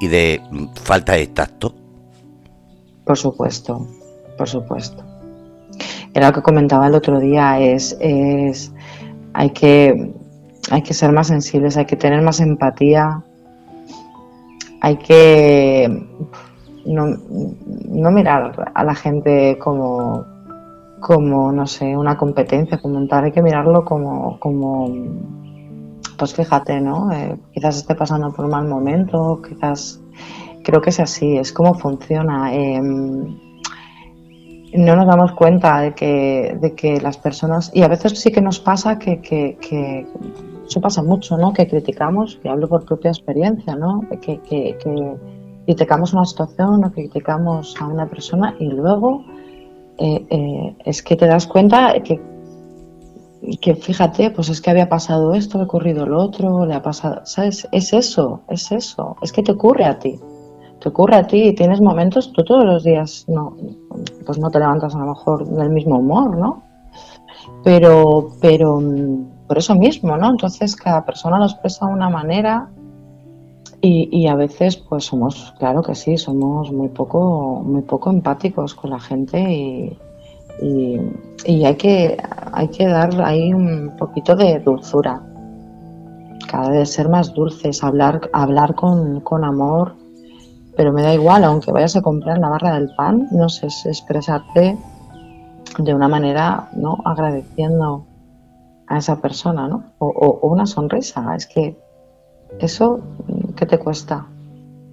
[0.00, 1.74] y de mm, falta de tacto?
[3.04, 3.86] Por supuesto,
[4.36, 5.04] por supuesto.
[6.14, 8.72] Era lo que comentaba el otro día, es, es
[9.34, 10.12] hay que
[10.70, 13.22] hay que ser más sensibles, hay que tener más empatía,
[14.80, 16.08] hay que
[16.86, 17.06] no,
[17.88, 20.24] no mirar a la gente como
[21.00, 24.88] como, no sé, una competencia, como tal, hay que mirarlo como, como
[26.18, 27.12] pues fíjate, ¿no?
[27.12, 30.00] Eh, quizás esté pasando por un mal momento, quizás,
[30.64, 32.54] creo que es así, es como funciona.
[32.54, 33.38] Em,
[34.74, 38.40] no nos damos cuenta de que, de que las personas, y a veces sí que
[38.40, 40.06] nos pasa que, que,
[40.66, 41.52] eso pasa mucho, ¿no?
[41.52, 44.00] Que criticamos, y hablo por propia experiencia, ¿no?
[44.20, 45.16] Que, que, que
[45.66, 49.24] criticamos una situación o criticamos a una persona y luego
[49.98, 52.22] eh, eh, es que te das cuenta que,
[53.60, 57.22] que fíjate, pues es que había pasado esto, ha ocurrido lo otro, le ha pasado,
[57.24, 57.68] ¿sabes?
[57.72, 60.20] Es eso, es eso, es que te ocurre a ti,
[60.80, 63.56] te ocurre a ti y tienes momentos, tú todos los días no,
[64.24, 66.62] pues no te levantas a lo mejor del mismo humor, ¿no?
[67.64, 70.30] Pero, pero mm, por eso mismo, ¿no?
[70.30, 72.70] Entonces cada persona lo expresa de una manera
[73.80, 78.90] y, a veces, pues somos, claro que sí, somos muy poco, muy poco empáticos con
[78.90, 79.96] la gente y,
[81.44, 82.16] y, hay que,
[82.52, 85.22] hay que dar ahí un poquito de dulzura.
[86.48, 89.94] Cada vez ser más dulces, hablar, hablar con, con amor,
[90.76, 94.76] pero me da igual, aunque vayas a comprar la barra del pan, no sé, expresarte
[95.78, 96.98] de una manera, ¿no?
[97.04, 98.06] Agradeciendo
[98.86, 99.84] a esa persona, ¿no?
[99.98, 101.76] O, o una sonrisa, es que
[102.60, 103.00] eso
[103.56, 104.26] ¿Qué te cuesta?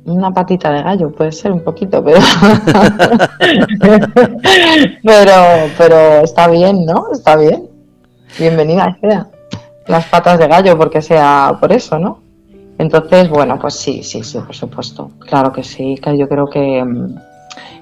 [0.05, 2.19] Una patita de gallo, puede ser un poquito, pero.
[5.03, 5.33] pero,
[5.77, 7.07] pero está bien, ¿no?
[7.11, 7.67] Está bien.
[8.39, 9.27] Bienvenida sea.
[9.87, 12.19] Las patas de gallo, porque sea por eso, ¿no?
[12.77, 15.11] Entonces, bueno, pues sí, sí, sí, por supuesto.
[15.19, 16.83] Claro que sí, que yo creo que,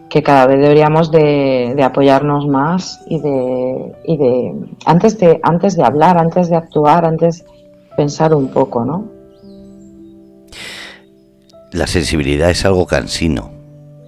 [0.10, 5.76] que cada vez deberíamos de, de, apoyarnos más y de, y de antes de antes
[5.76, 7.46] de hablar, antes de actuar, antes
[7.96, 9.21] pensar un poco, ¿no?
[11.72, 13.52] La sensibilidad es algo cansino,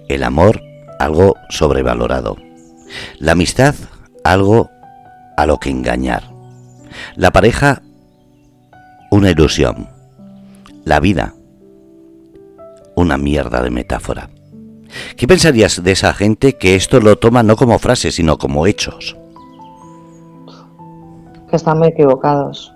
[0.08, 0.60] el amor
[0.98, 2.36] algo sobrevalorado,
[3.18, 3.74] la amistad
[4.22, 4.70] algo
[5.36, 6.30] a lo que engañar,
[7.16, 7.82] la pareja
[9.10, 9.88] una ilusión,
[10.84, 11.34] la vida
[12.96, 14.30] una mierda de metáfora.
[15.16, 19.16] ¿Qué pensarías de esa gente que esto lo toma no como frase, sino como hechos?
[21.50, 22.72] Que están muy equivocados.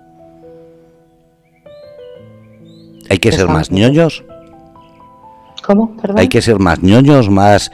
[3.09, 4.23] ¿Hay que, ser más ñoños?
[5.69, 5.95] ¿Cómo?
[6.15, 7.71] Hay que ser más ñoños, más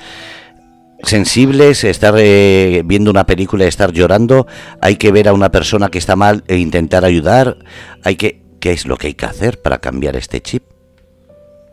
[1.02, 4.48] sensibles, estar eh, viendo una película y estar llorando,
[4.82, 7.56] hay que ver a una persona que está mal e intentar ayudar,
[8.04, 10.64] hay que ¿qué es lo que hay que hacer para cambiar este chip?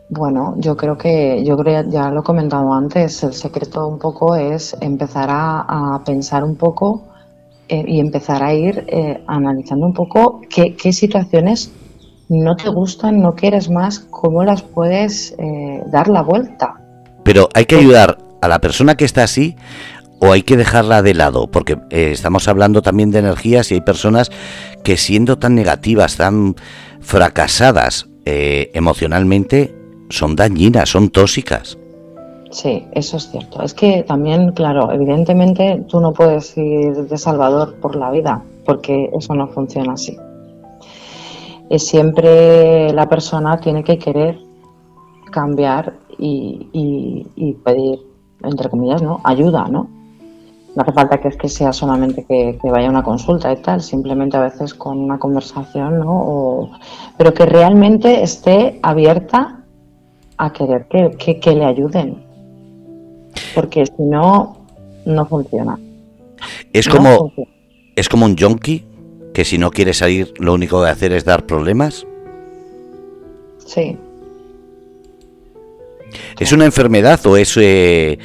[0.07, 4.33] Bueno, yo creo que, yo creo, ya lo he comentado antes, el secreto un poco
[4.37, 7.03] es empezar a, pensar un poco
[7.67, 11.69] eh, y empezar a ir eh, analizando un poco qué, qué situaciones
[12.41, 16.75] no te gustan, no quieres más, ¿cómo las puedes eh, dar la vuelta?
[17.23, 19.55] Pero hay que ayudar a la persona que está así
[20.19, 23.81] o hay que dejarla de lado, porque eh, estamos hablando también de energías y hay
[23.81, 24.31] personas
[24.83, 26.55] que siendo tan negativas, tan
[27.01, 29.75] fracasadas eh, emocionalmente,
[30.09, 31.77] son dañinas, son tóxicas.
[32.51, 33.63] Sí, eso es cierto.
[33.63, 39.09] Es que también, claro, evidentemente tú no puedes ir de Salvador por la vida, porque
[39.17, 40.15] eso no funciona así
[41.79, 44.39] siempre la persona tiene que querer
[45.31, 47.99] cambiar y, pedir,
[48.43, 49.19] entre comillas, ¿no?
[49.23, 49.89] ayuda, ¿no?
[50.75, 53.81] No hace falta que es que sea solamente que, vaya a una consulta y tal,
[53.81, 56.71] simplemente a veces con una conversación, ¿no?
[57.17, 59.63] pero que realmente esté abierta
[60.37, 62.23] a querer que, que le ayuden.
[63.53, 64.57] Porque si no,
[65.05, 65.79] no funciona.
[66.71, 67.31] Es como,
[67.95, 68.83] es como un yonki
[69.33, 72.05] que si no quiere salir lo único que hacer es dar problemas?
[73.65, 73.97] Sí.
[76.39, 78.19] ¿Es una enfermedad o es, eh,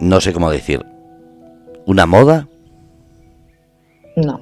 [0.00, 0.84] no sé cómo decir,
[1.86, 2.48] una moda?
[4.16, 4.40] No.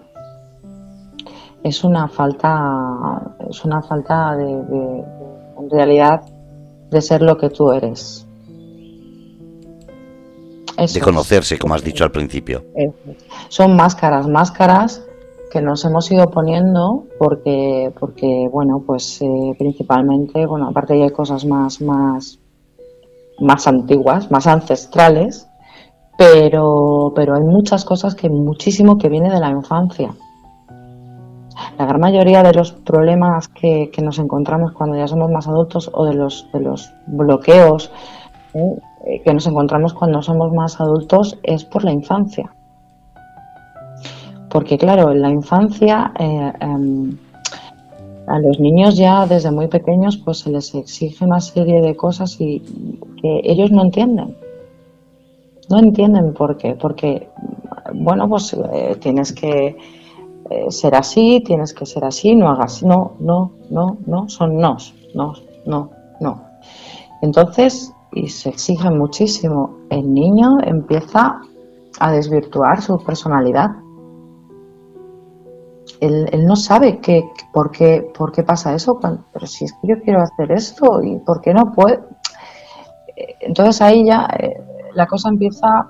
[1.63, 6.23] Es una falta, es una falta de, en realidad,
[6.91, 8.27] de ser lo que tú eres.
[10.77, 12.65] de conocerse, como has dicho al principio.
[13.49, 15.06] Son máscaras, máscaras
[15.51, 21.45] que nos hemos ido poniendo porque, porque bueno, pues eh, principalmente, bueno, aparte hay cosas
[21.45, 22.39] más, más,
[23.41, 25.49] más antiguas, más ancestrales,
[26.19, 30.15] pero, pero hay muchas cosas que muchísimo que viene de la infancia.
[31.79, 35.91] La gran mayoría de los problemas que, que nos encontramos cuando ya somos más adultos
[35.93, 37.91] o de los, de los bloqueos
[38.55, 39.23] ¿eh?
[39.25, 42.56] que nos encontramos cuando somos más adultos es por la infancia
[44.57, 47.15] porque claro, en la infancia eh, em,
[48.27, 52.41] a los niños ya desde muy pequeños pues se les exige una serie de cosas
[52.41, 52.61] y
[53.21, 54.35] que ellos no entienden.
[55.69, 57.29] No entienden por qué, porque
[57.93, 59.77] bueno, pues eh, tienes que
[60.49, 64.95] eh, ser así, tienes que ser así, no hagas, no, no, no, no, son nos,
[65.15, 65.35] no,
[65.67, 66.41] no, no.
[67.21, 71.43] Entonces, y se exige muchísimo, el niño empieza
[72.01, 73.85] a desvirtuar su personalidad
[76.01, 80.01] él, no sabe qué, por, qué, por qué pasa eso, pero si es que yo
[80.03, 82.07] quiero hacer esto y por qué no puedo.
[83.41, 84.61] Entonces ahí ya eh,
[84.95, 85.89] la cosa empieza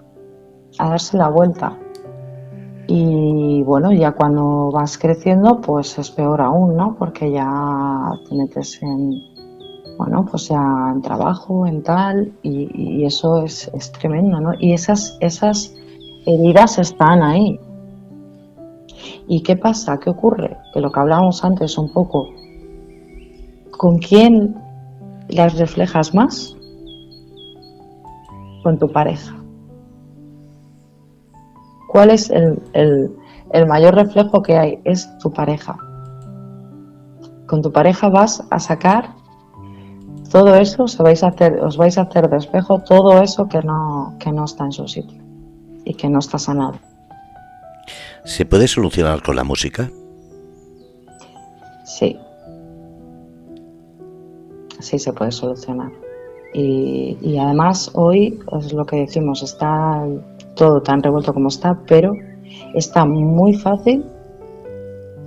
[0.78, 1.76] a darse la vuelta.
[2.88, 6.94] Y bueno, ya cuando vas creciendo, pues es peor aún, ¿no?
[6.96, 9.10] Porque ya te metes en,
[9.98, 14.52] bueno, pues en trabajo, en tal, y, eso es, es, tremendo, ¿no?
[14.60, 15.74] Y esas, esas
[16.26, 17.58] heridas están ahí.
[19.28, 19.98] ¿Y qué pasa?
[19.98, 20.56] ¿Qué ocurre?
[20.72, 22.28] Que lo que hablábamos antes un poco,
[23.76, 24.56] ¿con quién
[25.28, 26.56] las reflejas más?
[28.62, 29.36] Con tu pareja.
[31.88, 34.80] ¿Cuál es el, el, mayor reflejo que hay?
[34.84, 35.76] Es tu pareja.
[37.46, 39.14] Con tu pareja vas a sacar
[40.30, 43.62] todo eso, os vais a hacer, os vais a hacer de espejo todo eso que
[43.62, 45.22] no, que no está en su sitio
[45.84, 46.74] y que no está sanado.
[48.26, 49.88] ¿Se puede solucionar con la música?
[51.84, 52.18] Sí.
[54.80, 55.92] Sí se puede solucionar.
[56.52, 60.04] Y, y además hoy es lo que decimos, está
[60.56, 62.14] todo tan revuelto como está, pero
[62.74, 64.04] está muy fácil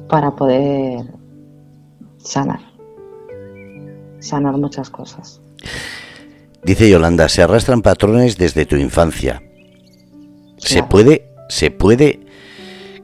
[0.09, 1.05] para poder
[2.17, 2.59] sanar.
[4.19, 5.39] Sanar muchas cosas.
[6.63, 9.41] Dice Yolanda, se arrastran patrones desde tu infancia.
[10.57, 12.28] ¿Se puede, se puede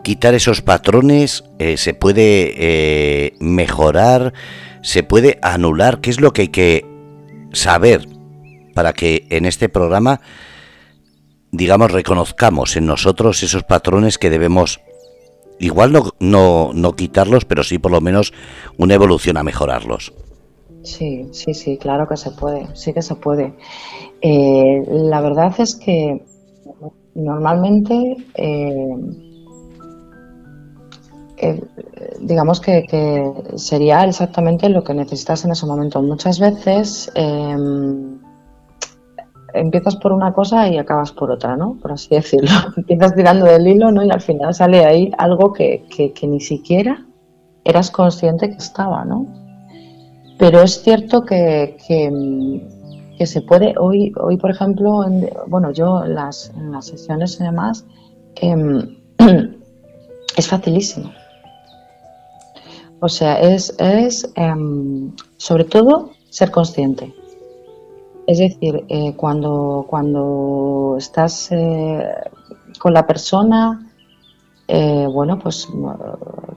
[0.05, 1.43] quitar esos patrones?
[1.59, 4.33] Eh, ¿Se puede eh, mejorar?
[4.81, 5.99] ¿Se puede anular?
[5.99, 6.85] ¿Qué es lo que hay que
[7.51, 8.07] saber
[8.75, 10.21] para que en este programa
[11.51, 14.81] digamos, reconozcamos en nosotros esos patrones que debemos,
[15.59, 18.33] igual no, no, no quitarlos, pero sí por lo menos
[18.77, 20.13] una evolución a mejorarlos.
[20.83, 23.53] Sí, sí, sí, claro que se puede, sí que se puede.
[24.21, 26.25] Eh, la verdad es que
[27.15, 28.17] normalmente,
[31.38, 36.01] eh, eh, digamos que, que, sería exactamente lo que necesitas en ese momento.
[36.01, 37.11] Muchas veces
[39.55, 41.77] empiezas por una cosa y acabas por otra, ¿no?
[41.81, 42.49] Por así decirlo.
[42.77, 44.03] empiezas tirando del hilo, ¿no?
[44.03, 45.86] Y al final sale ahí algo que,
[46.23, 47.05] ni siquiera
[47.63, 49.27] eras consciente que estaba, ¿no?
[50.38, 55.05] Pero es cierto que, que, se puede, hoy, hoy por ejemplo,
[55.47, 57.86] bueno, yo en las, en las sesiones y demás,
[58.36, 58.97] em,
[60.38, 61.11] es facilísimo.
[62.99, 67.13] O sea, es, es em, sobre todo ser consciente.
[68.27, 72.03] Es decir, eh, cuando, cuando estás eh,
[72.79, 73.87] con la persona,
[74.67, 75.67] eh, bueno, pues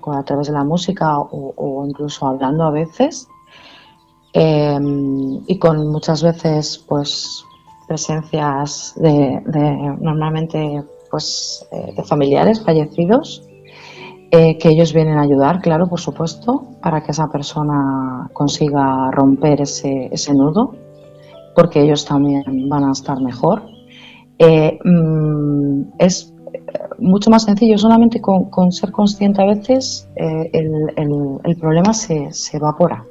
[0.06, 3.28] a través de la música o, incluso hablando a veces,
[4.32, 7.44] y con muchas veces pues
[7.88, 9.42] presencias de,
[10.00, 13.42] normalmente pues de familiares fallecidos,
[14.30, 20.08] que ellos vienen a ayudar, claro, por supuesto, para que esa persona consiga romper ese,
[20.12, 20.74] ese nudo
[21.58, 23.62] porque ellos también van a estar mejor.
[24.38, 26.62] Eh, mm, es eh,
[27.00, 33.04] mucho más sencillo, solamente con, ser consciente a veces eh, el, problema se, evapora.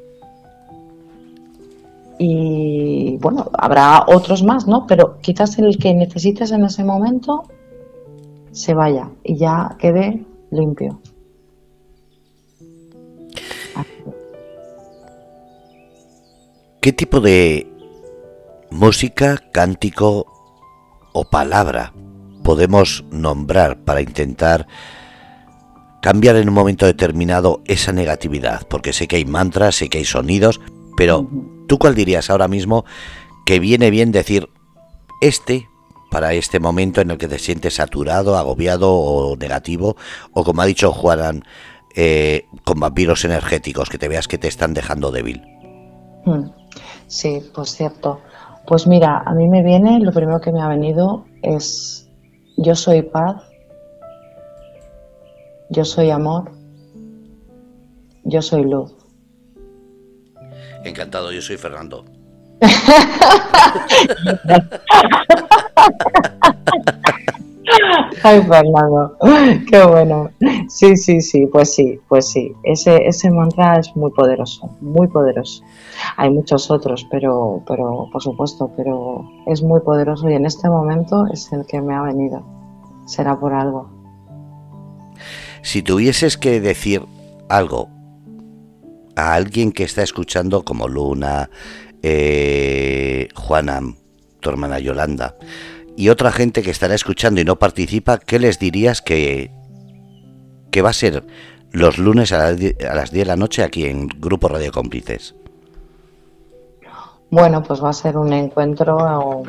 [2.17, 4.87] Y bueno, habrá otros más, ¿no?
[4.87, 7.43] Pero quizás el que necesites en ese momento
[8.51, 11.01] se vaya y ya quede limpio.
[16.81, 17.67] ¿Qué tipo de
[18.71, 20.25] música, cántico
[21.13, 21.93] o palabra
[22.43, 24.67] podemos nombrar para intentar
[26.01, 28.65] cambiar en un momento determinado esa negatividad?
[28.69, 30.61] Porque sé que hay mantras, sé que hay sonidos,
[30.95, 31.29] pero
[31.67, 32.85] ¿tú cuál dirías ahora mismo
[33.45, 34.49] que viene bien decir
[35.19, 35.67] este
[36.17, 39.97] para este momento en el que te sientes saturado, agobiado o negativo?
[40.33, 41.43] O como ha dicho Juan,
[41.95, 45.43] eh, con vampiros energéticos, que te veas que te están dejando débil.
[46.25, 46.49] Hmm.
[47.05, 48.19] Sí, pues cierto.
[48.65, 52.09] Pues mira, a mí me viene, lo primero que me ha venido es
[52.57, 53.43] yo soy paz,
[55.69, 56.51] yo soy amor,
[58.23, 58.91] yo soy luz.
[60.83, 62.05] Encantado, yo soy Fernando.
[68.23, 69.17] Ay, Fernando,
[69.69, 70.29] qué bueno.
[70.67, 72.53] Sí, sí, sí, pues sí, pues sí.
[72.63, 75.63] Ese, ese mantra es muy poderoso, muy poderoso.
[76.17, 81.25] Hay muchos otros, pero, pero, por supuesto, pero es muy poderoso y en este momento
[81.31, 82.43] es el que me ha venido.
[83.05, 83.89] Será por algo.
[85.61, 87.03] Si tuvieses que decir
[87.49, 87.89] algo
[89.15, 91.49] a alguien que está escuchando como Luna,
[92.03, 93.81] eh, Juana,
[94.47, 95.35] tu hermana Yolanda,
[95.97, 99.51] y otra gente que estará escuchando y no participa, ¿qué les dirías que,
[100.71, 101.25] que va a ser
[101.71, 105.35] los lunes a las 10 de la noche aquí en Grupo Radio Cómplices?
[107.29, 109.43] Bueno, pues va a ser un encuentro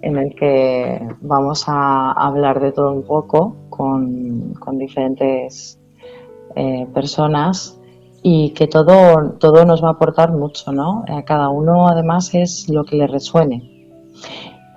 [0.00, 5.78] en el que vamos a hablar de todo un poco con, diferentes
[6.56, 7.78] eh, personas
[8.22, 11.04] y que todo, todo nos va a aportar mucho, ¿no?
[11.08, 13.81] A cada uno además es lo que le resuene.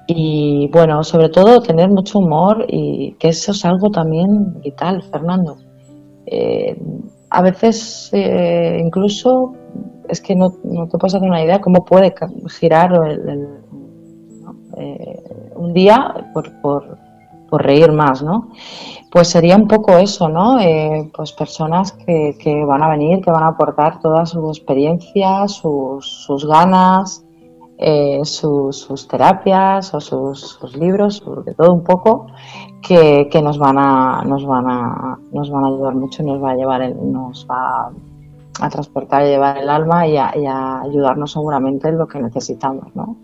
[0.08, 5.58] Y bueno, sobre todo tener mucho humor y que eso es algo también vital, Fernando.
[6.28, 6.80] Eh,
[7.30, 9.54] a veces eh, incluso
[10.08, 12.14] es que no, te puedes hacer una idea cómo puede
[12.50, 12.92] girar
[14.78, 15.24] eh,
[15.56, 16.98] un día por, por,
[17.50, 18.50] por, reír más, ¿no?
[19.12, 20.58] Pues sería un poco eso, ¿no?
[21.16, 26.06] pues personas que, que, van a venir, que van a aportar toda su experiencia, sus,
[26.06, 27.25] sus ganas,
[27.78, 32.28] eh, sus, terapias o sus, libros, de todo un poco,
[32.82, 36.52] que, nos van a nos van a nos van a ayudar mucho y nos va
[36.52, 37.92] a llevar nos va
[38.62, 43.18] a transportar y llevar el alma y a, ayudarnos seguramente en lo que necesitamos, ¿no?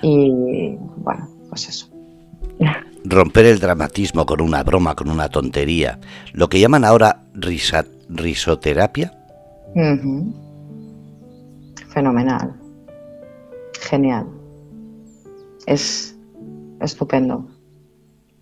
[0.00, 1.88] Y bueno, pues eso.
[3.04, 5.98] Romper el dramatismo con una broma, con una tontería,
[6.34, 9.12] lo que llaman ahora risoterapia.
[11.88, 12.61] Fenomenal
[13.82, 14.26] genial.
[15.66, 16.16] Es
[16.80, 17.46] estupendo.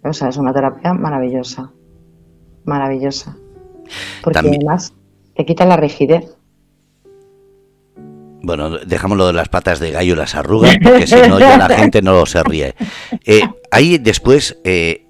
[0.03, 1.70] O sea, es una terapia maravillosa.
[2.64, 3.36] Maravillosa.
[4.22, 4.95] Porque además
[5.34, 6.36] te quita la rigidez.
[8.43, 11.59] Bueno, dejamos lo de las patas de gallo y las arrugas, porque si no ya
[11.59, 12.74] la gente no se ríe.
[13.26, 15.07] Eh, hay después eh,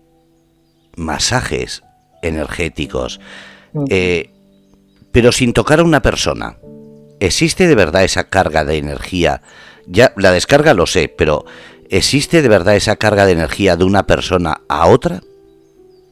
[0.97, 1.85] masajes
[2.23, 3.21] energéticos,
[3.89, 4.31] eh,
[5.13, 6.59] pero sin tocar a una persona.
[7.21, 9.43] ¿Existe de verdad esa carga de energía
[9.87, 11.45] ya la descarga lo sé, pero
[11.89, 15.21] ¿existe de verdad esa carga de energía de una persona a otra?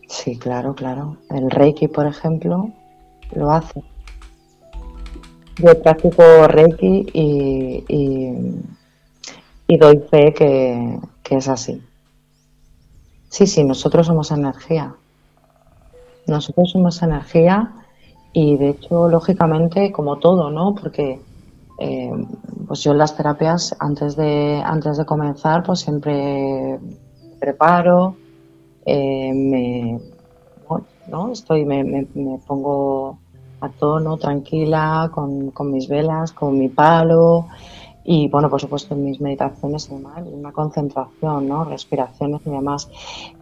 [0.08, 1.18] Sí, claro, claro.
[1.30, 2.70] El Reiki, por ejemplo,
[3.32, 3.82] lo hace.
[5.58, 7.84] Yo practico Reiki y,
[9.76, 11.82] doy fe que, que es así.
[13.28, 14.94] Sí, sí, nosotros somos energía.
[16.26, 17.72] Nosotros somos energía
[18.32, 20.74] y de hecho, lógicamente, como todo, ¿no?
[20.74, 21.20] Porque
[21.78, 22.10] eh,
[22.66, 26.78] pues yo en las terapias antes de antes de comenzar pues siempre
[27.38, 28.16] preparo
[28.84, 30.00] eh, me
[31.06, 31.32] ¿no?
[31.32, 32.06] estoy me, me,
[32.46, 33.18] pongo
[33.60, 37.46] a tono tranquila con, con, mis velas con mi palo
[38.04, 42.90] y bueno por supuesto en mis meditaciones y demás una concentración no respiraciones y demás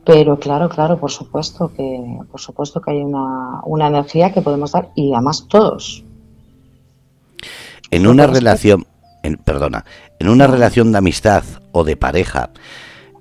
[0.04, 4.72] pero claro claro por supuesto que por supuesto que hay una, una energía que podemos
[4.72, 6.05] dar y además todos
[7.90, 8.86] en una relación,
[9.22, 9.84] en, perdona,
[10.18, 12.50] en una relación de amistad o de pareja,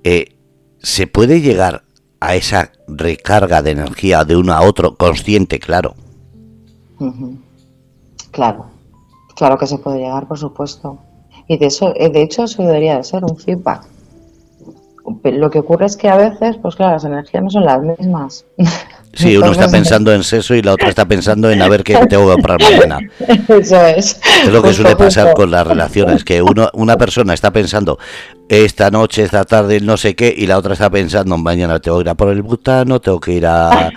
[0.03, 0.35] eh,
[0.79, 1.83] ¿se puede llegar
[2.19, 5.95] a esa recarga de energía de uno a otro consciente, claro?
[8.31, 8.67] Claro,
[9.35, 10.99] claro que se puede llegar, por supuesto.
[11.47, 13.85] Y de eso, eh, de hecho, eso debería de ser un feedback.
[15.23, 18.45] Lo que ocurre es que a veces, pues claro, las energías no son las mismas.
[19.15, 21.95] Sí, uno está pensando en sexo y la otra está pensando en a ver qué
[22.07, 22.99] tengo que comprar mañana.
[23.47, 24.19] Eso es.
[24.43, 27.97] Es lo que suele pasar con las relaciones, que uno, una persona está pensando
[28.49, 32.01] esta noche, esta tarde, no sé qué, y la otra está pensando mañana tengo que
[32.01, 33.89] ir a por el butano, tengo que ir a,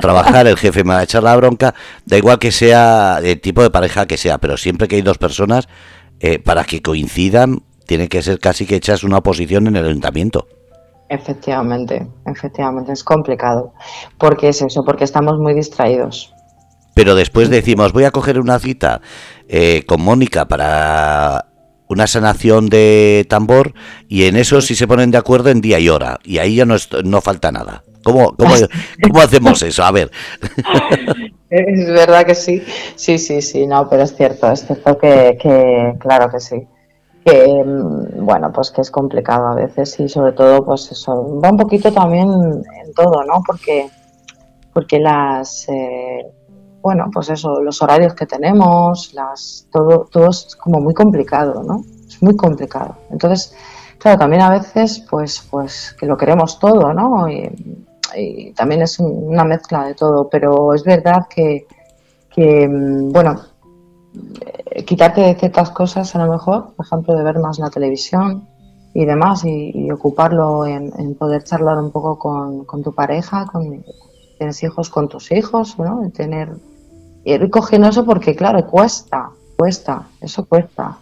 [0.00, 1.74] trabajar, el jefe me va a echar la bronca,
[2.06, 5.18] da igual que sea el tipo de pareja que sea, pero siempre que hay dos
[5.18, 5.68] personas,
[6.20, 10.46] eh, para que coincidan, tiene que ser casi que echas una oposición en el ayuntamiento.
[11.08, 13.72] Efectivamente, efectivamente, es complicado.
[14.18, 14.84] porque es eso?
[14.84, 16.32] Porque estamos muy distraídos.
[16.94, 19.00] Pero después decimos, voy a coger una cita
[19.48, 21.46] eh, con Mónica para
[21.88, 23.74] una sanación de tambor
[24.08, 26.64] y en eso sí se ponen de acuerdo en día y hora y ahí ya
[26.64, 27.84] no, no falta nada.
[28.02, 28.54] ¿Cómo, cómo,
[29.02, 29.82] cómo hacemos eso?
[29.82, 30.10] A ver.
[31.50, 32.62] Es verdad que sí,
[32.96, 36.66] sí, sí, sí, no, pero es cierto, es cierto que, que claro que sí
[37.24, 41.50] que mm, bueno pues que es complicado a veces y sobre todo pues eso va
[41.50, 43.88] un poquito también en todo no porque
[44.72, 46.26] porque las eh,
[46.82, 51.82] bueno pues eso los horarios que tenemos las todo todo es como muy complicado no
[52.06, 52.96] es muy complicado.
[53.10, 53.54] Entonces
[53.98, 57.50] claro también a veces pues pues que lo queremos todo no y,
[58.54, 61.66] también es una mezcla de todo pero es verdad que
[62.30, 63.40] que mm, bueno
[64.70, 68.48] eh, quitarte de ciertas cosas a lo mejor, por ejemplo, de ver más la televisión
[68.94, 73.84] y demás, y, ocuparlo en, poder charlar un poco con, tu pareja, con
[74.38, 76.06] tienes hijos con tus hijos, ¿no?
[76.06, 76.50] Y tener
[77.24, 80.98] ir cogiendo eso porque claro, cuesta, cuesta, eso cuesta,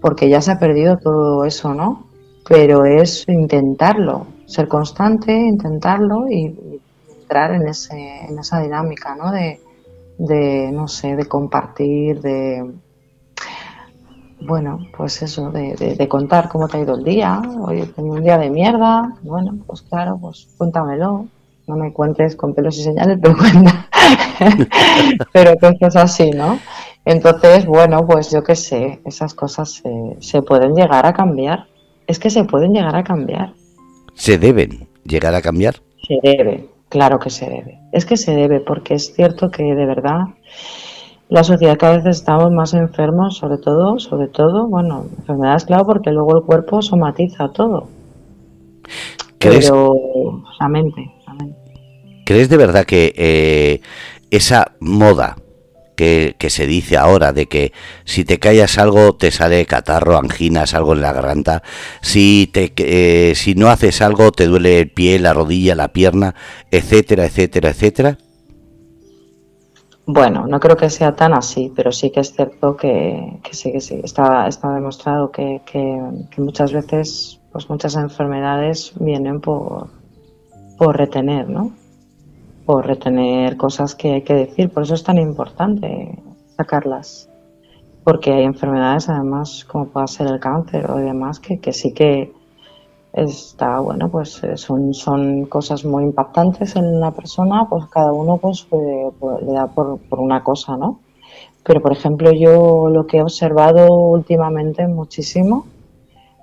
[0.00, 2.06] porque ya se ha perdido todo eso, ¿no?
[2.48, 6.80] Pero es intentarlo, ser constante, intentarlo y,
[7.20, 9.32] entrar en ese, en esa dinámica, ¿no?
[9.32, 9.60] De,
[10.18, 12.64] de, no sé, de compartir, de,
[14.40, 17.40] bueno, pues eso, de, contar cómo te ha ido el día.
[17.60, 19.16] Hoy he tenido un día de mierda.
[19.22, 21.26] Bueno, pues claro, pues cuéntamelo.
[21.66, 23.88] No me cuentes con pelos y señales, pero cuenta.
[25.32, 26.58] pero cosas así, ¿no?
[27.06, 31.66] Entonces, bueno, pues yo qué sé, esas cosas se, se pueden llegar a cambiar.
[32.06, 33.54] Es que se pueden llegar a cambiar.
[34.14, 35.76] ¿Se deben llegar a cambiar?
[36.06, 37.80] Se debe, claro que se debe.
[37.90, 40.26] Es que se debe, porque es cierto que de verdad
[41.28, 46.12] la sociedad cada vez estamos más enfermos, sobre todo, sobre todo, bueno, enfermedades, claro, porque
[46.12, 47.88] luego el cuerpo somatiza todo.
[49.38, 49.92] ¿Crees, Pero
[50.60, 51.10] la mente,
[52.24, 53.80] ¿Crees de verdad que eh,
[54.30, 55.34] esa moda
[55.94, 57.72] que, se dice ahora de que
[58.04, 61.62] si te callas algo te sale catarro, anginas, algo en la garganta,
[62.00, 66.34] si, te, eh, si no haces algo te duele el pie, la rodilla, la pierna,
[66.70, 68.18] etcétera, etcétera, etcétera?
[70.06, 73.80] Bueno, no creo que sea tan así, pero sí que es cierto que, sí, que
[73.80, 74.00] sí.
[74.04, 75.98] Está, está demostrado que, que,
[76.36, 79.88] muchas veces, pues muchas enfermedades vienen por,
[80.76, 81.72] por retener, ¿no?
[82.66, 84.70] Por retener cosas que hay que decir.
[84.70, 86.18] Por eso es tan importante
[86.56, 87.28] sacarlas.
[88.04, 92.32] Porque hay enfermedades, además, como pueda ser el cáncer o demás, que, que sí que,
[93.14, 98.38] está bueno pues eh, son, son cosas muy impactantes en la persona pues cada uno
[98.38, 100.98] pues, pues le da por, por, una cosa no
[101.62, 105.64] pero por ejemplo yo lo que he observado últimamente muchísimo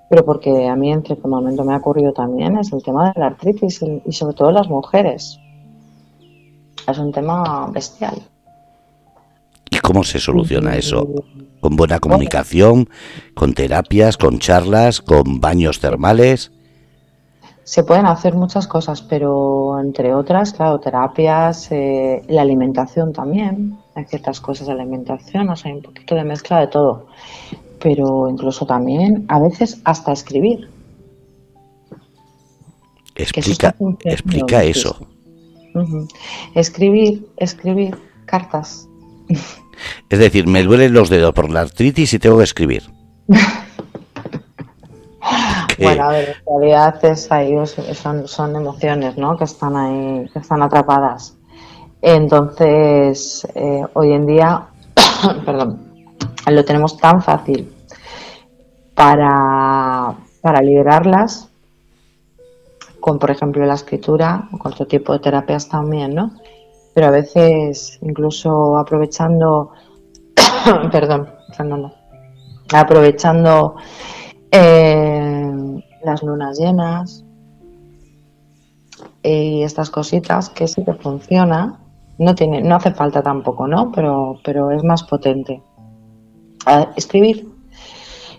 [0.08, 3.20] pero porque a mí en cierto momento me ha ocurrido también es el tema de
[3.20, 5.38] la artritis y sobre todo las mujeres
[6.88, 8.22] es un tema bestial
[9.72, 11.08] ¿Y cómo se soluciona eso?
[11.60, 12.90] ¿Con buena comunicación?
[13.34, 14.18] ¿Con terapias?
[14.18, 15.00] ¿Con charlas?
[15.00, 16.52] ¿Con baños termales?
[17.64, 24.04] Se pueden hacer muchas cosas, pero entre otras, claro, terapias, eh, la alimentación también, hay
[24.04, 27.06] ciertas cosas de alimentación, o sea, hay un poquito de mezcla de todo,
[27.80, 30.68] pero incluso también a veces hasta escribir.
[33.14, 33.74] Explica,
[34.04, 35.11] explica eso.
[36.54, 37.96] Escribir, escribir
[38.26, 38.88] cartas.
[40.08, 42.84] Es decir, me duelen los dedos por la artritis y tengo que escribir.
[45.78, 47.54] Bueno, a ver, en realidad es ahí,
[47.94, 49.36] son, son emociones, ¿no?
[49.36, 51.36] Que están ahí, que están atrapadas.
[52.00, 54.66] Entonces, eh, hoy en día,
[55.44, 56.08] perdón,
[56.46, 57.72] lo tenemos tan fácil
[58.94, 61.48] para, para liberarlas,
[63.02, 66.32] con por ejemplo la escritura o con otro tipo de terapias también, ¿no?
[66.94, 69.72] Pero a veces, incluso aprovechando,
[70.92, 71.28] perdón,
[72.72, 73.74] aprovechando
[74.52, 75.52] eh,
[76.04, 77.24] las lunas llenas
[79.22, 81.80] y estas cositas que sí que funciona.
[82.18, 83.90] No, tiene, no hace falta tampoco, ¿no?
[83.90, 85.60] Pero, pero es más potente.
[86.94, 87.51] escribir.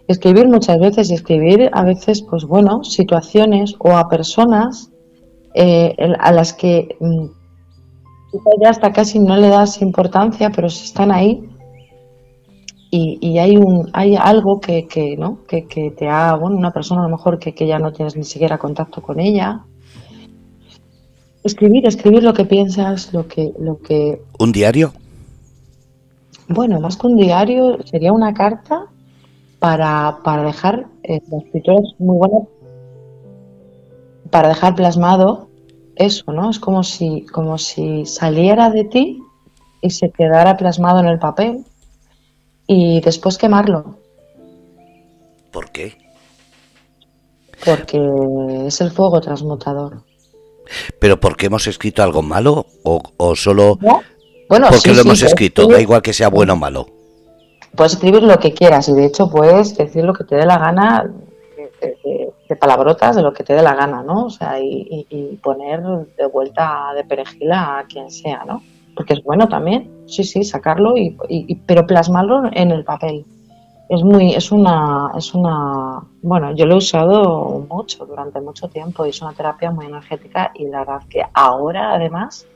[0.08, 4.92] Escribir muchas veces y escribir a veces, pues bueno, situaciones o a personas
[5.54, 7.26] eh, a las que mm,
[8.62, 11.48] ya hasta casi no le das importancia, pero están ahí
[12.96, 15.64] y, hay un hay algo que, que no que,
[15.98, 18.60] te ha bueno una persona a lo mejor que, que ya no tienes ni siquiera
[18.60, 19.66] contacto con ella.
[21.44, 24.94] Escribir escribir lo que piensas lo que lo que un diario
[26.48, 28.86] bueno más que un diario sería una carta
[29.64, 32.40] para, para dejar eh, la escritura es muy buena
[34.30, 35.48] para dejar plasmado
[35.96, 39.24] eso no es como si como si saliera de ti
[39.80, 41.64] y se quedara plasmado en el papel
[42.68, 44.00] y después quemarlo.
[45.52, 45.98] ¿Por qué?
[47.64, 48.02] Porque
[48.68, 50.04] es el fuego transmutador.
[51.00, 53.78] ¿Pero porque hemos escrito algo malo o, o solo
[54.50, 55.68] bueno, porque lo hemos escrito?
[55.68, 56.88] Da igual que sea bueno o malo.
[57.76, 60.60] Puedes escribir lo que quieras y de hecho puedes decir lo que te dé la
[60.60, 61.12] gana
[61.82, 64.26] de, palabrotas, de lo que te dé la gana, ¿no?
[64.26, 68.62] O sea, y, poner de vuelta de perejila a quien sea, ¿no?
[68.96, 73.26] Porque es bueno también sí, sí, sacarlo y, pero plasmarlo en el papel.
[73.90, 79.06] Es muy, es una, es una, bueno, yo lo he usado mucho durante mucho tiempo
[79.06, 82.48] y es una terapia muy energética y la verdad que ahora además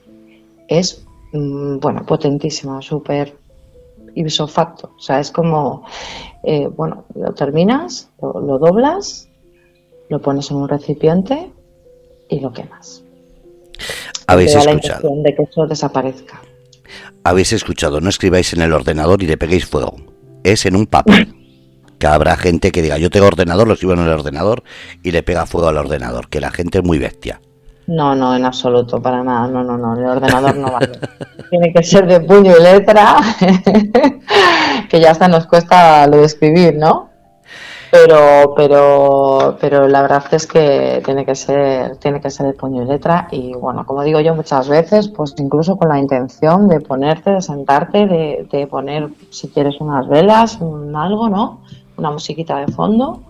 [0.67, 3.35] es, mm, bueno, potentísima, súper
[4.19, 4.93] ipso facto.
[4.97, 5.85] O sea, es como,
[6.43, 9.29] eh, bueno, lo terminas, lo, doblas,
[10.09, 11.51] lo pones en un recipiente
[12.29, 13.03] y lo quemas.
[14.27, 15.09] Habéis escuchado.
[15.23, 16.41] de que eso desaparezca
[17.27, 19.97] habéis escuchado, no escribáis en el ordenador y le peguéis fuego.
[20.43, 21.33] Es en un papel.
[21.99, 24.61] Que habrá gente que diga, yo tengo ordenador, lo escribo en el ordenador
[25.01, 26.29] y le pega fuego al ordenador.
[26.29, 27.41] Que la gente es muy bestia.
[27.87, 29.47] No, no, en absoluto, para nada.
[29.47, 30.99] No, no, no, el ordenador no vale.
[31.49, 33.15] Tiene que ser de puño y letra,
[34.89, 37.09] que ya hasta nos cuesta lo de escribir, ¿no?
[37.89, 42.83] Pero, pero, pero la verdad es que tiene que ser, tiene que ser de puño
[42.83, 46.81] y letra y bueno, como digo yo muchas veces, pues incluso con la intención de
[46.81, 51.61] ponerte, de sentarte, de, de poner, si quieres unas velas, un algo, ¿no?
[51.95, 53.21] Una musiquita de fondo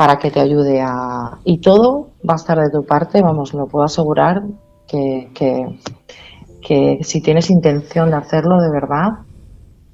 [0.00, 1.40] para que te ayude a...
[1.44, 4.40] Y todo va a estar de tu parte, vamos, lo puedo asegurar
[4.88, 9.26] que, que, si tienes intención de hacerlo de verdad,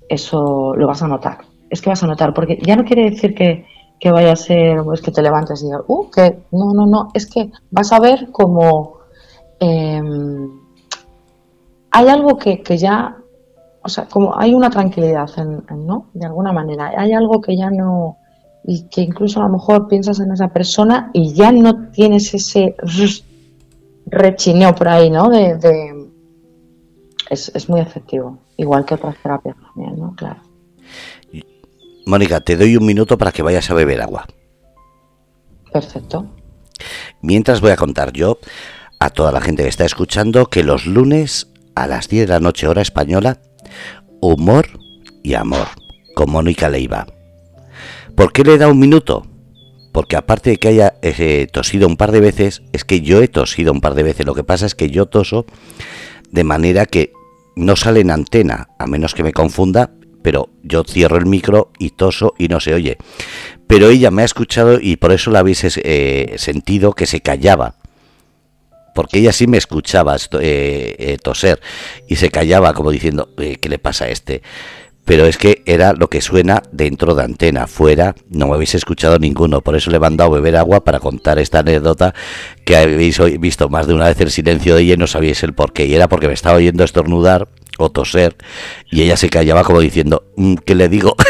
[0.08, 1.38] eso lo vas a notar.
[1.70, 3.66] Es que vas a notar, porque ya no quiere decir que,
[3.98, 7.08] que vaya a ser, pues que te levantes y digas, uh, que no, no, no,
[7.12, 8.98] es que vas a ver como
[9.58, 10.52] em,
[11.90, 13.16] hay algo que, que, ya,
[13.82, 16.10] o sea, como hay una tranquilidad, en, ¿no?
[16.14, 18.18] De alguna manera, hay algo que ya no,
[18.66, 22.74] y que incluso a lo mejor piensas en esa persona y ya no tienes ese
[24.06, 25.28] rechineo por ahí, ¿no?
[25.28, 26.08] De,
[27.30, 30.14] Es, es, muy efectivo, igual que otras terapias también, ¿no?
[30.16, 30.40] Claro.
[32.06, 34.26] Mónica, te doy un minuto para que vayas a beber agua.
[35.72, 36.26] Perfecto.
[37.20, 38.38] Mientras voy a contar yo
[39.00, 42.40] a toda la gente que está escuchando que los lunes a las 10 de la
[42.40, 43.38] noche hora española,
[44.20, 44.66] humor
[45.22, 45.66] y amor
[46.14, 47.06] con Mónica Leiva.
[48.16, 49.26] ¿Por qué le da un minuto?
[49.92, 53.28] Porque aparte de que haya eh, tosido un par de veces, es que yo he
[53.28, 54.24] tosido un par de veces.
[54.24, 55.44] Lo que pasa es que yo toso
[56.30, 57.12] de manera que
[57.56, 59.90] no sale en antena, a menos que me confunda,
[60.22, 62.96] pero yo cierro el micro y toso y no se oye.
[63.66, 67.76] Pero ella me ha escuchado y por eso la habéis eh, sentido que se callaba.
[68.94, 71.60] Porque ella sí me escuchaba eh, toser
[72.08, 74.40] y se callaba como diciendo, ¿qué le pasa a este?
[75.06, 79.18] Pero es que era lo que suena dentro de antena, fuera no me habéis escuchado
[79.18, 82.12] ninguno, por eso le he mandado a beber agua para contar esta anécdota
[82.64, 85.54] que habéis visto más de una vez el silencio de ella y no sabíais el
[85.54, 87.48] por qué, y era porque me estaba oyendo estornudar
[87.78, 88.36] o toser
[88.90, 91.14] y ella se callaba como diciendo, mm, ¿qué le digo?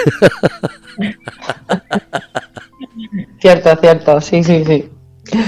[3.41, 4.95] cierto, cierto, sí, sí, sí.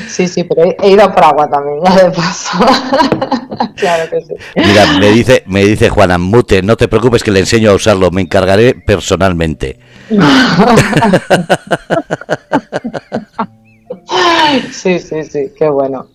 [0.08, 2.58] Sí, sí, pero he, ido por agua también, ya de paso.
[3.76, 4.34] claro que sí.
[4.56, 8.10] Mira, me dice, me dice Juana, mute, no te preocupes que le enseño a usarlo,
[8.10, 9.78] me encargaré personalmente.
[14.72, 16.08] sí, sí, sí, qué bueno.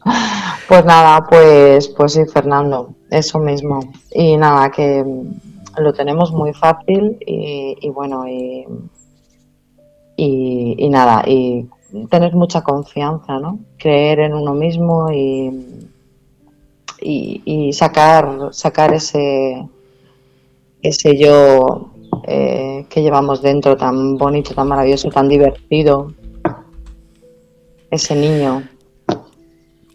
[0.68, 3.94] Pues nada, pues, pues sí, Fernando, eso mismo.
[4.12, 5.06] Y nada, que
[5.78, 8.66] lo tenemos muy fácil y, bueno, y,
[10.18, 11.68] y, y nada, y
[12.10, 13.60] tener mucha confianza, ¿no?
[13.78, 15.90] Creer en uno mismo y,
[17.00, 19.68] y, sacar, sacar ese,
[20.82, 21.92] ese yo
[22.28, 26.14] eh, que llevamos dentro tan bonito, tan maravilloso, tan divertido.
[27.92, 28.64] Ese niño.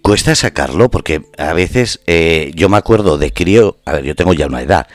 [0.03, 4.33] Cuesta sacarlo porque a veces eh, yo me acuerdo de crío, a ver, yo tengo
[4.33, 4.87] ya una edad,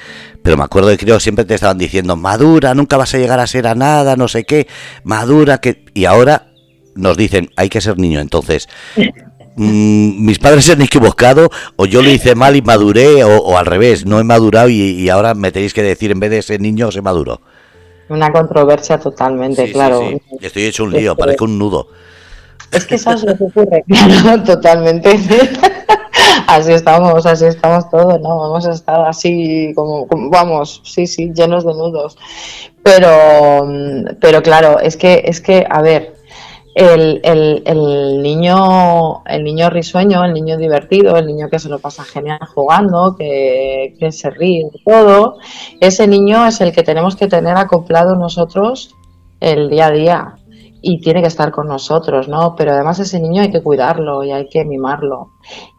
[0.41, 3.45] pero me acuerdo de crío siempre te estaban diciendo, madura, nunca vas a llegar a
[3.45, 4.67] ser a nada, no sé qué,
[5.03, 5.83] madura, que...
[5.93, 6.52] Y ahora
[6.95, 8.19] nos dicen hay que ser niño.
[8.19, 8.67] Entonces,
[9.55, 13.65] mm, mis padres se han equivocado o yo lo hice mal y maduré o, al
[13.65, 16.91] revés, no he madurado y, ahora me tenéis que decir en vez de ser niño
[16.91, 17.41] se maduro.
[18.09, 20.01] Una controversia totalmente, claro.
[20.41, 21.87] Estoy hecho un lío, parezco un nudo.
[22.71, 25.19] Es que eso es lo que ocurre, claro, totalmente.
[26.47, 28.47] así estamos, así estamos todos, ¿no?
[28.47, 32.17] Hemos estado así como, vamos, sí, sí, llenos de nudos.
[32.81, 33.67] Pero,
[34.19, 36.12] pero claro, es que, es que, a ver,
[36.75, 42.03] el, el, niño el niño risueño, el niño divertido, el niño que se lo pasa
[42.03, 45.37] genial jugando, que, se ríe todo,
[45.79, 48.95] ese niño es el que tenemos que tener acoplado nosotros
[49.39, 50.35] el día a día
[50.81, 52.55] y tiene que estar con nosotros, ¿no?
[52.55, 55.29] Pero además ese niño hay que cuidarlo y hay que mimarlo.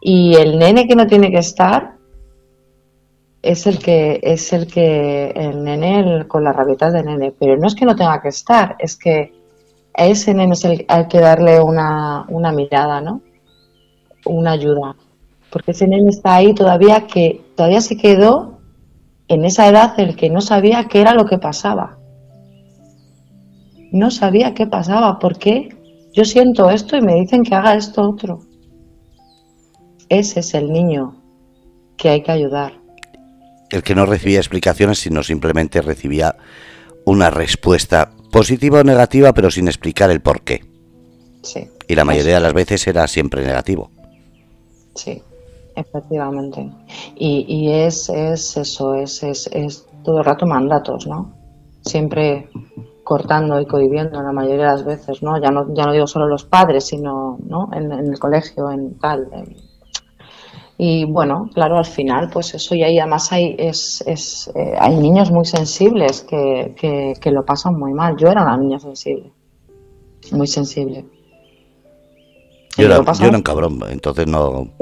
[0.01, 1.95] Y el nene que no tiene que estar
[3.43, 7.67] es el que es el que el nene con las rabietas de nene, pero no
[7.67, 9.34] es que no tenga que estar, es que
[9.97, 13.21] a ese nene es el, hay que darle una, una mirada, ¿no?
[14.25, 14.95] Una ayuda.
[15.49, 18.59] Porque ese nene está ahí todavía que todavía se quedó
[19.27, 21.97] en esa edad el que no sabía qué era lo que pasaba.
[23.91, 25.69] No sabía qué pasaba, porque
[26.13, 28.39] yo siento esto y me dicen que haga esto otro.
[30.09, 31.15] Ese es el niño
[31.97, 32.73] que hay que ayudar.
[33.69, 36.35] El que no recibía explicaciones, sino simplemente recibía
[37.05, 40.59] una respuesta positiva o negativa, pero sin explicar el por qué.
[41.41, 41.69] Sí.
[41.87, 43.89] Y la mayoría de las veces era siempre negativo.
[44.93, 45.23] Sí,
[45.73, 46.69] efectivamente.
[47.15, 51.31] Y, y es, es, eso, es, es, es, todo el rato mandatos, ¿no?
[51.79, 52.49] Siempre
[53.05, 55.41] cortando y cohibiendo la mayoría de las veces, ¿no?
[55.41, 57.69] Ya no, ya no digo solo los padres, sino ¿no?
[57.71, 59.29] en, el colegio, en tal.
[60.77, 64.97] Y bueno, claro, al final, pues eso, y ahí además hay, es, es, eh, hay
[64.97, 68.17] niños muy sensibles que, que, que, lo pasan muy mal.
[68.17, 69.31] Yo era una niña sensible,
[70.31, 71.05] muy sensible.
[72.77, 74.67] Yo era, yo era un cabrón, entonces no.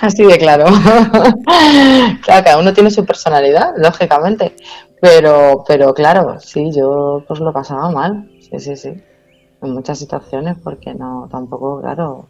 [0.00, 0.66] Así de claro.
[2.22, 4.54] claro, cada uno tiene su personalidad, lógicamente.
[5.00, 8.30] Pero, pero claro, sí, yo pues lo pasaba mal.
[8.40, 8.94] Sí, sí, sí
[9.64, 12.26] en muchas situaciones porque no, tampoco, claro,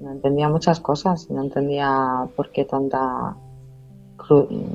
[0.00, 3.36] no entendía muchas cosas, no entendía por qué tanta,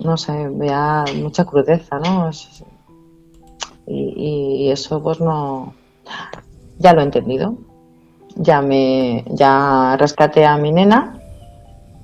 [0.04, 2.30] no sé, veía mucha crudeza, ¿no?
[3.88, 5.74] Y, eso pues no,
[6.80, 7.56] ya lo he entendido,
[8.36, 11.20] ya me, ya rescaté a mi nena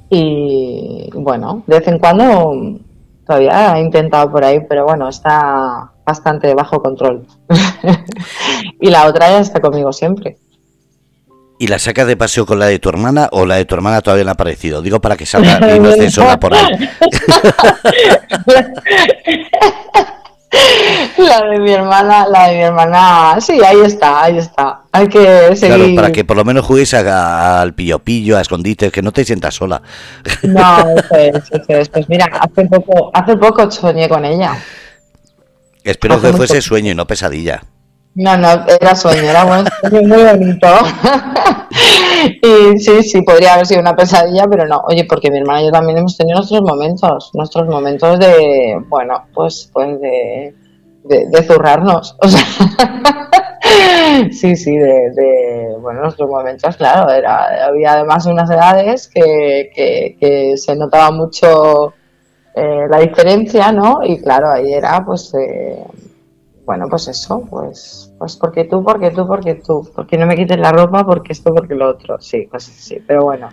[0.09, 2.79] y bueno, de vez en cuando
[3.25, 7.25] todavía he intentado por ahí, pero bueno, está bastante bajo control.
[8.81, 10.37] y la otra ya está conmigo siempre.
[11.59, 14.01] ¿Y la sacas de paseo con la de tu hermana o la de tu hermana
[14.01, 14.81] todavía no ha aparecido?
[14.81, 16.67] Digo para que salga y no esté sola por ahí.
[21.17, 24.81] La de mi hermana, la de mi hermana, sí, ahí está, ahí está.
[24.91, 25.77] Hay que seguir.
[25.77, 29.23] Claro, para que por lo menos juguéis al pillo pillo, a escondites, que no te
[29.23, 29.81] sientas sola.
[30.43, 34.57] No, eso es, Pues mira, hace poco, hace poco soñé con ella.
[35.85, 37.63] Espero que fuese sueño y no pesadilla.
[38.13, 40.67] No, no, era sueño, era un sueño muy bonito.
[42.41, 44.81] y sí, sí, podría haber sido una pesadilla, pero no.
[44.87, 49.25] Oye, porque mi hermana y yo también hemos tenido nuestros momentos, nuestros momentos de, bueno,
[49.33, 50.53] pues, pues de,
[51.03, 52.17] de, zurrarnos.
[53.63, 53.67] O
[54.17, 60.17] sea, sí, sí, de, bueno, nuestros momentos, claro, era, había además unas edades que, que,
[60.19, 61.93] que se notaba mucho
[62.53, 63.99] eh, la diferencia, ¿no?
[64.03, 65.83] Y claro, ahí era pues, eh,
[66.71, 70.57] bueno, pues eso, pues, pues porque tú, porque tú, porque tú, porque no me quites
[70.57, 73.49] la ropa, porque esto, porque lo otro, sí, pues sí, pero bueno,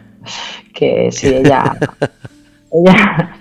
[0.72, 1.76] que sí, ella,
[2.70, 3.36] ella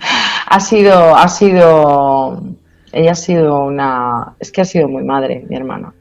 [0.48, 2.42] ha sido, ha sido,
[2.90, 5.94] ella ha sido una, es que ha sido muy madre, mi hermana.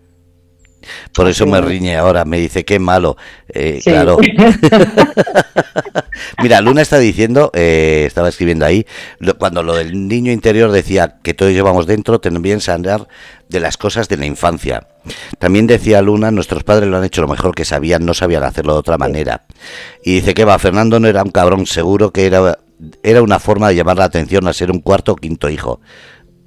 [1.14, 3.18] Por eso me riñe ahora, me dice qué malo.
[3.50, 4.18] Eh, claro.
[6.42, 8.86] Mira, Luna está diciendo, eh, estaba escribiendo ahí,
[9.38, 13.08] cuando lo del niño interior decía que todos llevamos dentro, también sanar
[13.50, 14.88] de las cosas de la infancia.
[15.40, 18.74] También decía Luna, nuestros padres lo han hecho lo mejor que sabían, no sabían hacerlo
[18.74, 19.46] de otra manera.
[20.04, 22.60] Y dice que va, Fernando no era un cabrón, seguro que era,
[23.04, 25.80] era una forma de llamar la atención a ser un cuarto o quinto hijo.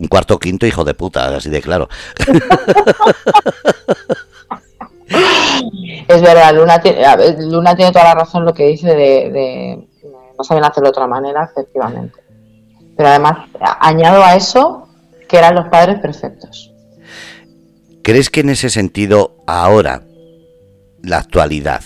[0.00, 1.88] Un cuarto quinto hijo de puta, así de claro.
[6.08, 7.04] Es verdad, Luna tiene,
[7.38, 9.86] Luna tiene toda la razón lo que dice de,
[10.36, 12.20] no saben hacerlo de otra manera, efectivamente.
[12.96, 13.48] Pero además,
[13.80, 14.88] añado a eso
[15.28, 16.72] que eran los padres perfectos.
[18.02, 20.02] ¿Crees que en ese sentido ahora,
[21.02, 21.82] la actualidad,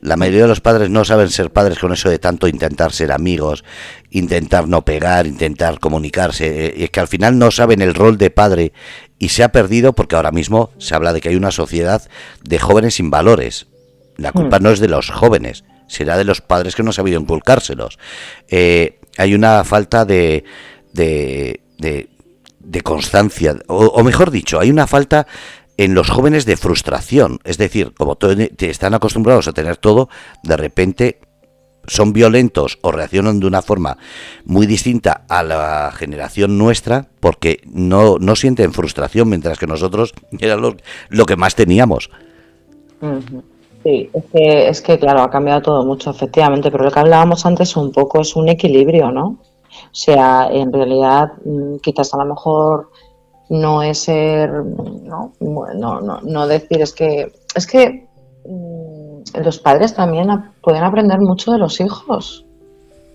[0.00, 3.12] la mayoría de los padres no saben ser padres con eso de tanto intentar ser
[3.12, 3.64] amigos,
[4.10, 8.30] intentar no pegar, intentar comunicarse, y es que al final no saben el rol de
[8.30, 8.72] padre
[9.18, 12.02] y se ha perdido porque ahora mismo se habla de que hay una sociedad
[12.42, 13.66] de jóvenes sin valores.
[14.16, 14.62] La culpa hmm.
[14.62, 17.98] no es de los jóvenes, será de los padres que no han sabido inculcárselos.
[18.48, 20.44] Eh, hay una falta de,
[20.92, 25.26] de, de, constancia, o, mejor dicho, hay una falta
[25.76, 27.38] en los jóvenes de frustración.
[27.44, 28.16] Es decir, como
[28.58, 30.08] están acostumbrados a tener todo,
[30.42, 31.20] de repente
[31.86, 33.98] son violentos o reaccionan de una forma
[34.44, 40.56] muy distinta a la generación nuestra porque no, no sienten frustración, mientras que nosotros era
[40.56, 40.76] lo,
[41.08, 42.10] lo que más teníamos.
[43.82, 47.44] Sí, es que, es que claro, ha cambiado todo mucho, efectivamente, pero lo que hablábamos
[47.44, 49.26] antes un poco es un equilibrio, ¿no?
[49.26, 52.90] O sea, en realidad, mm, quizás a lo mejor
[53.48, 58.08] no es ser, no, no, no, no decir, es que, es que
[58.46, 60.28] mm, los padres también
[60.62, 62.46] pueden aprender mucho de los hijos,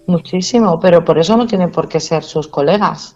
[0.08, 3.16] muchísimo, pero por eso no tienen por qué ser sus colegas.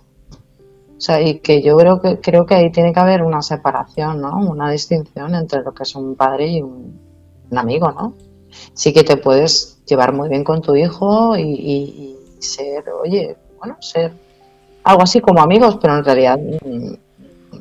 [0.98, 4.22] O sea, y que yo creo que creo que ahí tiene que haber una separación,
[4.22, 4.38] ¿no?
[4.38, 7.02] Una distinción entre lo que es un padre y un,
[7.56, 8.14] amigo, ¿no?
[8.74, 14.14] Sí que te puedes llevar muy bien con tu hijo y ser, oye, bueno, ser
[14.84, 16.94] algo así como amigos, pero en realidad mm,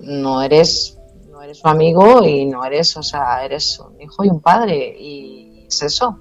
[0.03, 0.99] no eres,
[1.31, 4.97] no eres un amigo y no eres, o sea, eres un hijo y un padre
[4.99, 6.19] y es eso.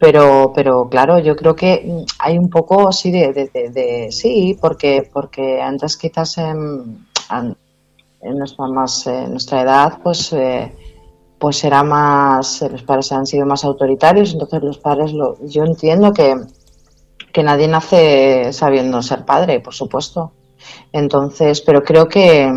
[0.00, 5.60] Pero, pero claro, yo creo que hay un poco sí de, de, sí, porque, porque
[5.60, 7.04] antes quizás en,
[8.20, 10.72] en nuestra más nuestra edad, pues eh,
[11.38, 16.12] pues era más, los padres han sido más autoritarios, entonces los padres lo, yo entiendo
[16.12, 16.36] que,
[17.32, 20.32] que nadie nace sabiendo ser padre, por supuesto.
[20.92, 22.50] Entonces, pero creo que,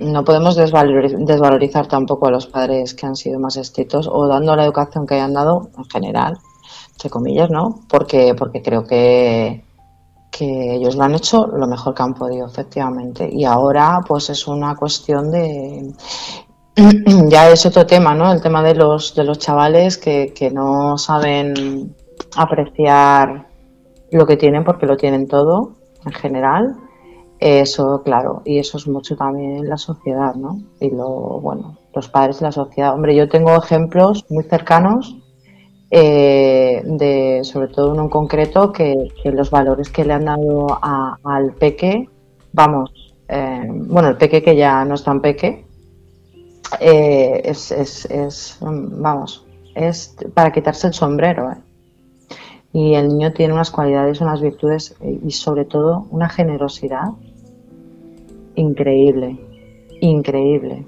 [0.00, 4.64] no podemos desvalorizar tampoco a los padres que han sido más estrictos o dando la
[4.64, 6.38] educación que hayan dado en general,
[6.92, 7.80] entre comillas, ¿no?
[7.88, 9.64] Porque, porque creo que,
[10.30, 13.28] que ellos lo han hecho lo mejor que han podido, efectivamente.
[13.30, 15.92] Y ahora, pues es una cuestión de.
[17.28, 18.32] ya es otro tema, ¿no?
[18.32, 21.96] El tema de los, de los chavales que, que no saben
[22.36, 23.47] apreciar
[24.10, 26.76] lo que tienen porque lo tienen todo en general
[27.40, 30.60] eso, claro, y eso es mucho también la sociedad, ¿no?
[30.80, 32.94] Y lo, bueno, los padres de la sociedad.
[32.94, 35.16] Hombre, yo tengo ejemplos muy cercanos,
[35.90, 38.94] eh, de, sobre todo uno en concreto, que,
[39.24, 42.08] los valores que le han dado al peque,
[42.52, 42.90] vamos,
[43.28, 45.64] eh, bueno, el peque que ya no es tan peque,
[46.80, 49.46] eh, es, es, es, vamos,
[49.76, 51.52] es para quitarse el sombrero,
[52.72, 57.08] y el niño tiene unas cualidades, unas virtudes y sobre todo una generosidad
[58.54, 59.38] increíble,
[60.00, 60.84] increíble.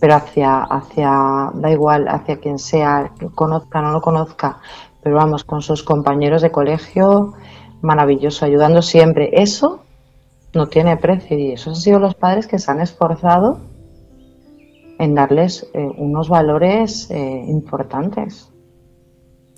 [0.00, 4.60] Pero hacia, hacia, da igual, hacia quien sea, conozca o no lo conozca,
[5.02, 7.34] pero vamos, con sus compañeros de colegio,
[7.82, 9.30] maravilloso, ayudando siempre.
[9.32, 9.80] Eso
[10.54, 13.58] no tiene precio y esos han sido los padres que se han esforzado
[14.98, 18.50] en darles eh, unos valores eh, importantes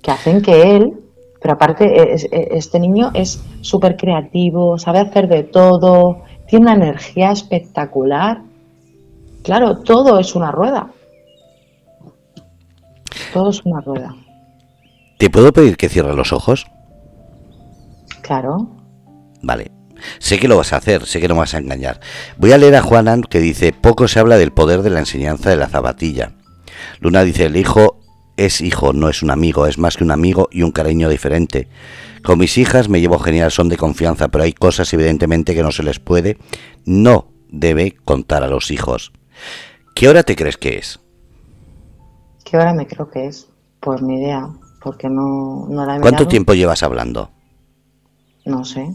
[0.01, 1.02] que hacen que él,
[1.43, 2.15] pero aparte
[2.57, 8.41] este niño es súper creativo, sabe hacer de todo, tiene una energía espectacular.
[9.43, 10.89] Claro, todo es una rueda.
[13.33, 14.15] Todo es una rueda.
[15.17, 16.65] ¿Te puedo pedir que cierres los ojos?
[18.21, 18.69] Claro.
[19.41, 19.69] Vale.
[20.19, 21.99] Sé que lo vas a hacer, sé que no vas a engañar.
[22.37, 25.49] Voy a leer a Juanan que dice, poco se habla del poder de la enseñanza
[25.49, 26.31] de la zapatilla.
[27.01, 27.99] Luna dice, el hijo
[28.37, 31.67] es hijo, no es un amigo, es más que un amigo y un cariño diferente.
[32.23, 35.71] Con mis hijas me llevo genial, son de confianza, pero hay cosas evidentemente que no
[35.71, 36.37] se les puede,
[36.85, 39.11] no debe contar a los hijos.
[39.93, 40.99] ¿Qué hora te crees que es?
[42.43, 43.49] ¿Qué hora me creo que es?
[43.79, 44.49] Pues mi idea,
[44.81, 47.31] porque no, no la he ¿Cuánto tiempo llevas hablando?
[48.45, 48.89] No sé.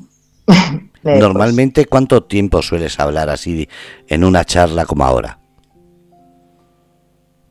[1.02, 3.68] Normalmente, ¿cuánto tiempo sueles hablar así
[4.08, 5.38] en una charla como ahora?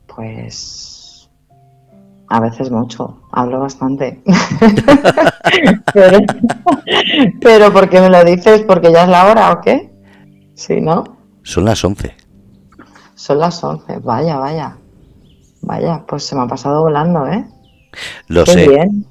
[0.08, 0.87] Pues
[2.30, 4.22] a veces mucho, hablo bastante.
[7.42, 8.64] pero, ¿por qué me lo dices?
[8.64, 9.90] ¿Porque ya es la hora o qué?
[10.54, 11.04] Sí, ¿no?
[11.44, 12.14] Son las 11.
[13.16, 14.78] Son las 11, vaya, vaya.
[15.62, 17.46] Vaya, pues se me ha pasado volando, ¿eh?
[18.28, 18.68] Lo qué sé.
[18.68, 19.06] bien,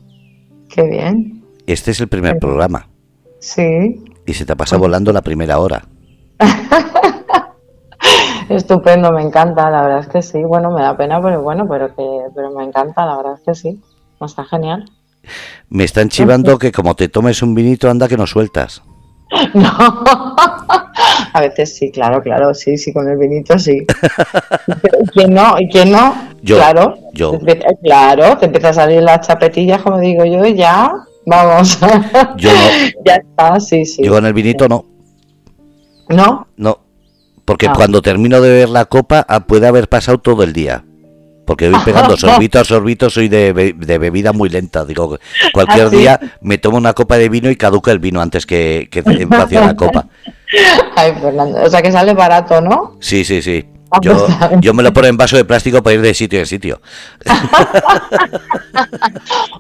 [0.69, 1.45] qué bien.
[1.67, 2.89] Este es el primer programa.
[3.41, 4.05] Sí.
[4.27, 5.87] Y se te ha pasado volando la primera hora.
[8.49, 10.43] Estupendo, me encanta, la verdad es que sí.
[10.43, 13.55] Bueno, me da pena, pero bueno, pero que pero me encanta, la verdad es que
[13.55, 13.81] sí.
[14.21, 14.85] Está genial.
[15.69, 18.83] Me están chivando que como te tomes un vinito, anda que no sueltas.
[19.55, 20.37] No,
[21.33, 23.85] a veces sí, claro, claro, sí, sí, con el vinito sí.
[25.03, 25.57] ¿Y quién no?
[25.59, 26.15] ¿Y quién no?
[26.43, 27.39] Yo, claro, yo.
[27.83, 30.93] claro, te empieza a salir las chapetillas, como digo yo, y ya,
[31.27, 31.79] vamos.
[32.37, 32.61] Yo no.
[33.05, 34.05] ya está, sí, sí.
[34.05, 34.87] Yo con el vinito no.
[36.09, 36.47] ¿No?
[36.57, 36.86] No,
[37.47, 37.73] porque Ah.
[37.75, 40.85] cuando termino de beber la copa ah, puede haber pasado todo el día.
[41.47, 44.85] Porque voy pegando sorbito a sorbito, soy de, be- de bebida muy lenta.
[44.85, 45.17] Digo,
[45.55, 48.89] cualquier ¿Ah, día me tomo una copa de vino y caduca el vino antes que,
[48.91, 50.07] que vacíe la copa.
[50.97, 52.97] Ay, Fernando, o sea que sale barato, ¿no?
[53.01, 53.65] Sí, sí, sí.
[54.03, 56.47] Yo, pues, yo me lo pongo en vaso de plástico para ir de sitio en
[56.47, 56.81] sitio.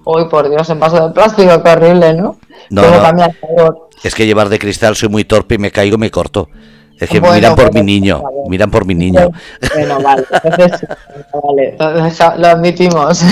[0.04, 2.38] Uy, por Dios, en vaso de plástico, qué horrible, ¿no?
[2.70, 3.88] No, ¿Cómo no.
[4.02, 6.48] Es que llevar de cristal soy muy torpe y me caigo y me corto.
[6.98, 8.36] Es que Bueno, miran por mi niño, vale.
[8.48, 9.30] miran por mi niño.
[9.74, 10.88] Bueno, vale, entonces
[11.44, 11.76] vale,
[12.38, 13.22] lo admitimos.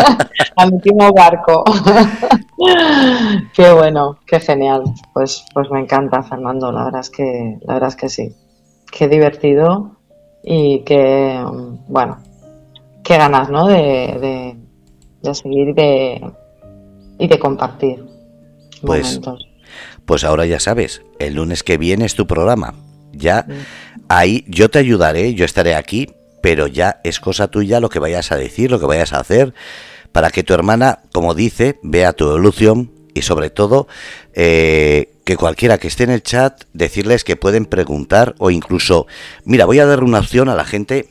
[0.56, 1.62] admitimos barco.
[3.54, 4.82] qué bueno, qué genial.
[5.12, 6.72] Pues, pues me encanta, Fernando.
[6.72, 8.34] La verdad es que, la verdad es que sí.
[8.90, 9.96] Qué divertido
[10.42, 11.40] y qué,
[11.88, 12.18] bueno,
[13.02, 13.66] qué ganas, ¿no?
[13.66, 14.56] De, de,
[15.22, 16.30] de seguir y de,
[17.18, 18.04] y de compartir
[18.82, 19.46] Pues, momentos.
[20.04, 22.74] Pues ahora ya sabes, el lunes que viene es tu programa.
[23.16, 23.52] Ya Mm.
[24.08, 26.10] ahí yo te ayudaré, yo estaré aquí,
[26.42, 29.54] pero ya es cosa tuya lo que vayas a decir, lo que vayas a hacer,
[30.12, 33.88] para que tu hermana, como dice, vea tu evolución y sobre todo
[34.34, 39.06] eh, que cualquiera que esté en el chat, decirles que pueden preguntar o incluso,
[39.44, 41.08] mira, voy a dar una opción a la gente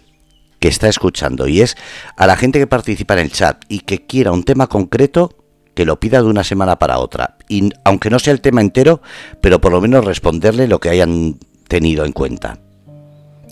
[0.60, 1.76] que está escuchando y es
[2.16, 5.36] a la gente que participa en el chat y que quiera un tema concreto
[5.74, 9.02] que lo pida de una semana para otra y aunque no sea el tema entero
[9.42, 11.38] pero por lo menos responderle lo que hayan
[11.74, 12.60] tenido en cuenta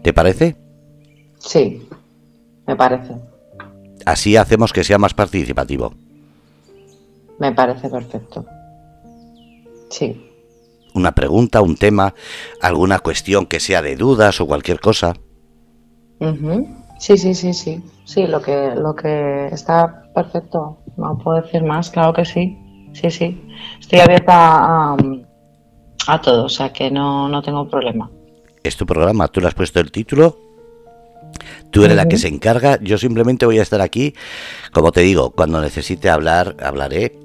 [0.03, 0.55] ¿te parece?
[1.39, 1.89] Sí,
[2.67, 3.15] me parece.
[4.05, 5.91] así hacemos que sea más participativo
[7.39, 8.45] Me parece perfecto.
[9.89, 10.07] Sí.
[10.93, 12.13] una pregunta, un tema,
[12.61, 15.15] alguna cuestión que sea de dudas o cualquier cosa.
[16.99, 17.83] Sí, sí, sí, sí.
[18.05, 20.77] Sí, lo que, lo que está perfecto.
[20.95, 22.43] No puedo decir más, claro que sí.
[22.93, 23.41] Sí, sí.
[23.79, 24.97] Estoy abierta a,
[26.07, 28.09] a todo, o sea que no, no tengo problema.
[28.63, 30.37] Es tu programa, tú le has puesto el título,
[31.71, 34.13] tú eres la que se encarga, yo simplemente voy a estar aquí,
[34.71, 37.17] como te digo, cuando necesite hablar, hablaré,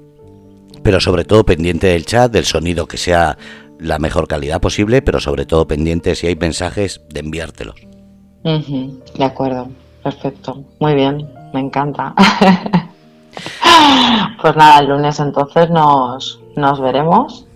[0.83, 3.37] pero sobre todo pendiente del chat, del sonido que sea
[3.79, 7.75] la mejor calidad posible, pero sobre todo pendiente si hay mensajes de enviártelos.
[8.43, 9.69] De acuerdo,
[10.03, 12.13] perfecto, muy bien, me encanta.
[14.41, 17.46] pues nada, el lunes entonces nos, nos veremos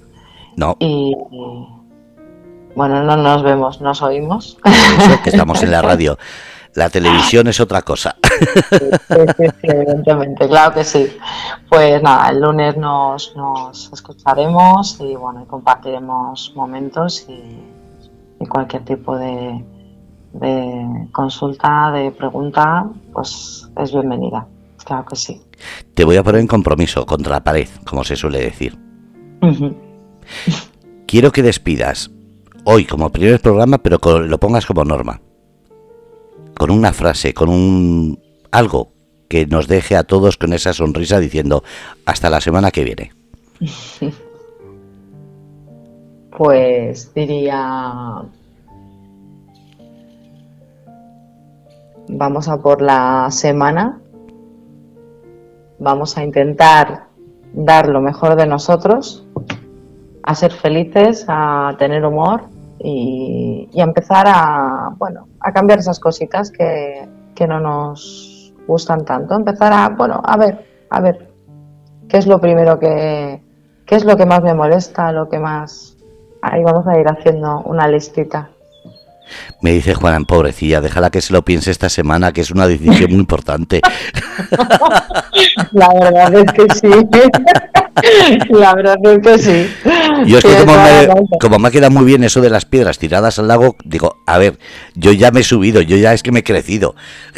[0.62, 0.78] no.
[0.80, 1.16] Y
[2.76, 4.58] bueno, no nos vemos, nos oímos.
[4.64, 6.18] Eso, que estamos en la radio.
[6.74, 8.16] La televisión es otra cosa.
[8.70, 11.18] Sí, evidentemente, claro que sí.
[11.70, 19.64] Pues nada, el lunes nos, nos escucharemos y bueno, compartiremos momentos y, cualquier tipo de,
[20.34, 24.48] de consulta, de pregunta, pues es bienvenida.
[24.84, 25.42] Claro que sí.
[25.94, 28.78] Te voy a poner en compromiso contra la pared, como se suele decir.
[31.08, 32.12] Quiero que despidas
[32.64, 35.22] hoy como primer programa, pero lo pongas como norma.
[36.58, 38.20] Con una frase, con un
[38.52, 38.92] algo
[39.28, 41.64] que nos deje a todos con esa sonrisa diciendo
[42.06, 43.12] hasta la semana que viene.
[46.38, 48.24] Pues diría
[52.08, 54.00] vamos a por la semana.
[55.78, 57.08] Vamos a intentar
[57.54, 59.26] dar lo mejor de nosotros
[60.24, 62.44] a ser felices, a tener humor
[62.80, 69.36] y, a empezar a, bueno, a cambiar esas cositas que, que no nos gustan tanto.
[69.36, 71.30] Empezar a, bueno, a ver, a ver,
[72.08, 73.42] qué es lo primero que,
[73.86, 75.98] qué es lo que más me molesta, lo que más...
[76.44, 78.50] Ahí vamos a ir haciendo una listita.
[79.62, 83.12] Me dice Juan, pobrecilla, déjala que se lo piense esta semana, que es una decisión
[83.12, 83.82] muy importante.
[85.72, 86.90] La verdad es que sí.
[88.50, 89.68] La verdad es que sí.
[90.26, 90.56] Yo es que
[91.40, 94.38] como me, ha quedado muy bien eso de las piedras tiradas al lago, digo, a
[94.38, 94.58] ver,
[94.96, 96.96] yo ya me he subido, yo ya es que me he crecido.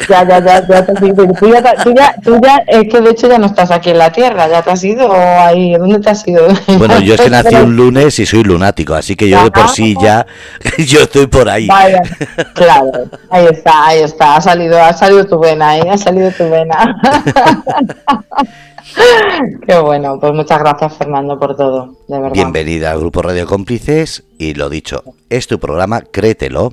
[0.08, 1.26] Ya, ya, ya, ya te has ido.
[1.38, 3.98] Tú ya, tú ya, tú ya, es que de hecho ya no estás aquí en
[3.98, 6.46] la Tierra, ya te has ido ahí, ¿dónde te has ido?
[6.78, 9.68] Bueno, yo es que nací un lunes y soy lunático, así que yo de por
[9.68, 10.26] sí ya,
[10.78, 11.66] yo estoy por ahí.
[11.66, 12.02] Vaya,
[12.54, 12.92] claro,
[13.30, 15.90] ahí está, ahí está, ha salido, ha salido tu vena, ¿eh?
[15.90, 17.00] ha salido tu vena.
[19.66, 22.34] Qué bueno, pues muchas gracias Fernando por todo, de verdad.
[22.34, 26.72] Bienvenida al Grupo Radio Cómplices y lo dicho, es tu programa, créetelo,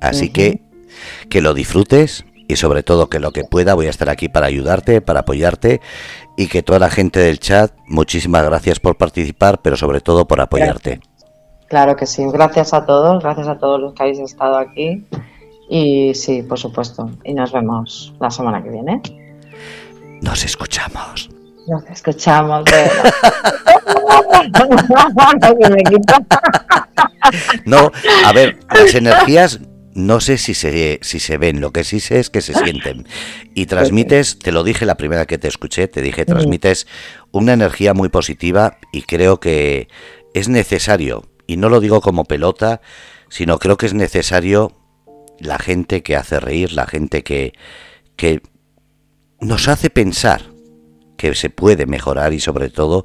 [0.00, 0.60] así que
[1.30, 4.46] que lo disfrutes y sobre todo que lo que pueda voy a estar aquí para
[4.46, 5.80] ayudarte, para apoyarte
[6.36, 10.40] y que toda la gente del chat, muchísimas gracias por participar, pero sobre todo por
[10.40, 11.00] apoyarte.
[11.68, 15.06] Claro que sí, gracias a todos, gracias a todos los que habéis estado aquí
[15.70, 19.00] y sí, por supuesto, y nos vemos la semana que viene.
[20.22, 21.28] Nos escuchamos.
[21.66, 22.64] Nos escuchamos.
[27.66, 27.90] no,
[28.24, 29.60] a ver, las energías
[29.94, 33.06] no sé si se, si se ven, lo que sí sé es que se sienten.
[33.54, 36.86] Y transmites, te lo dije la primera que te escuché, te dije, transmites
[37.32, 39.88] una energía muy positiva y creo que
[40.34, 42.80] es necesario, y no lo digo como pelota,
[43.28, 44.72] sino creo que es necesario
[45.40, 47.52] la gente que hace reír, la gente que,
[48.16, 48.40] que
[49.42, 50.42] nos hace pensar
[51.16, 53.04] que se puede mejorar y sobre todo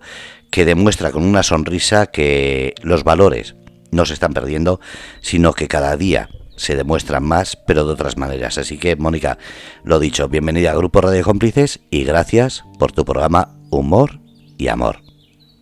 [0.52, 3.56] que demuestra con una sonrisa que los valores
[3.92, 4.80] no se están perdiendo,
[5.20, 8.58] sino que cada día se demuestran más, pero de otras maneras.
[8.58, 9.38] Así que, Mónica,
[9.84, 14.20] lo dicho, bienvenida al Grupo Radio Cómplices y gracias por tu programa Humor
[14.58, 14.98] y Amor.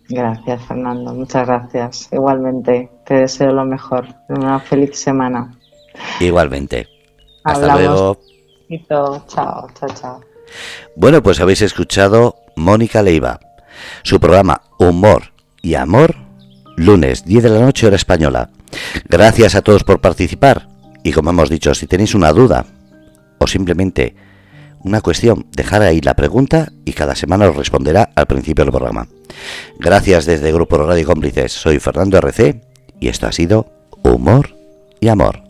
[0.08, 1.12] Gracias, Fernando.
[1.14, 2.08] Muchas gracias.
[2.12, 4.06] Igualmente, te deseo lo mejor.
[4.28, 5.58] Una feliz semana.
[6.20, 6.86] Igualmente.
[7.44, 8.18] Hasta luego.
[8.88, 10.35] Chao, chao, chao.
[10.94, 13.40] Bueno, pues habéis escuchado Mónica Leiva,
[14.02, 15.32] su programa Humor
[15.62, 16.16] y Amor,
[16.76, 18.50] lunes 10 de la noche hora española.
[19.08, 20.68] Gracias a todos por participar
[21.02, 22.66] y como hemos dicho, si tenéis una duda
[23.38, 24.16] o simplemente
[24.80, 29.08] una cuestión, dejar ahí la pregunta y cada semana os responderá al principio del programa.
[29.78, 32.60] Gracias desde Grupo Radio Cómplices, soy Fernando RC
[33.00, 33.68] y esto ha sido
[34.02, 34.54] Humor
[35.00, 35.45] y Amor.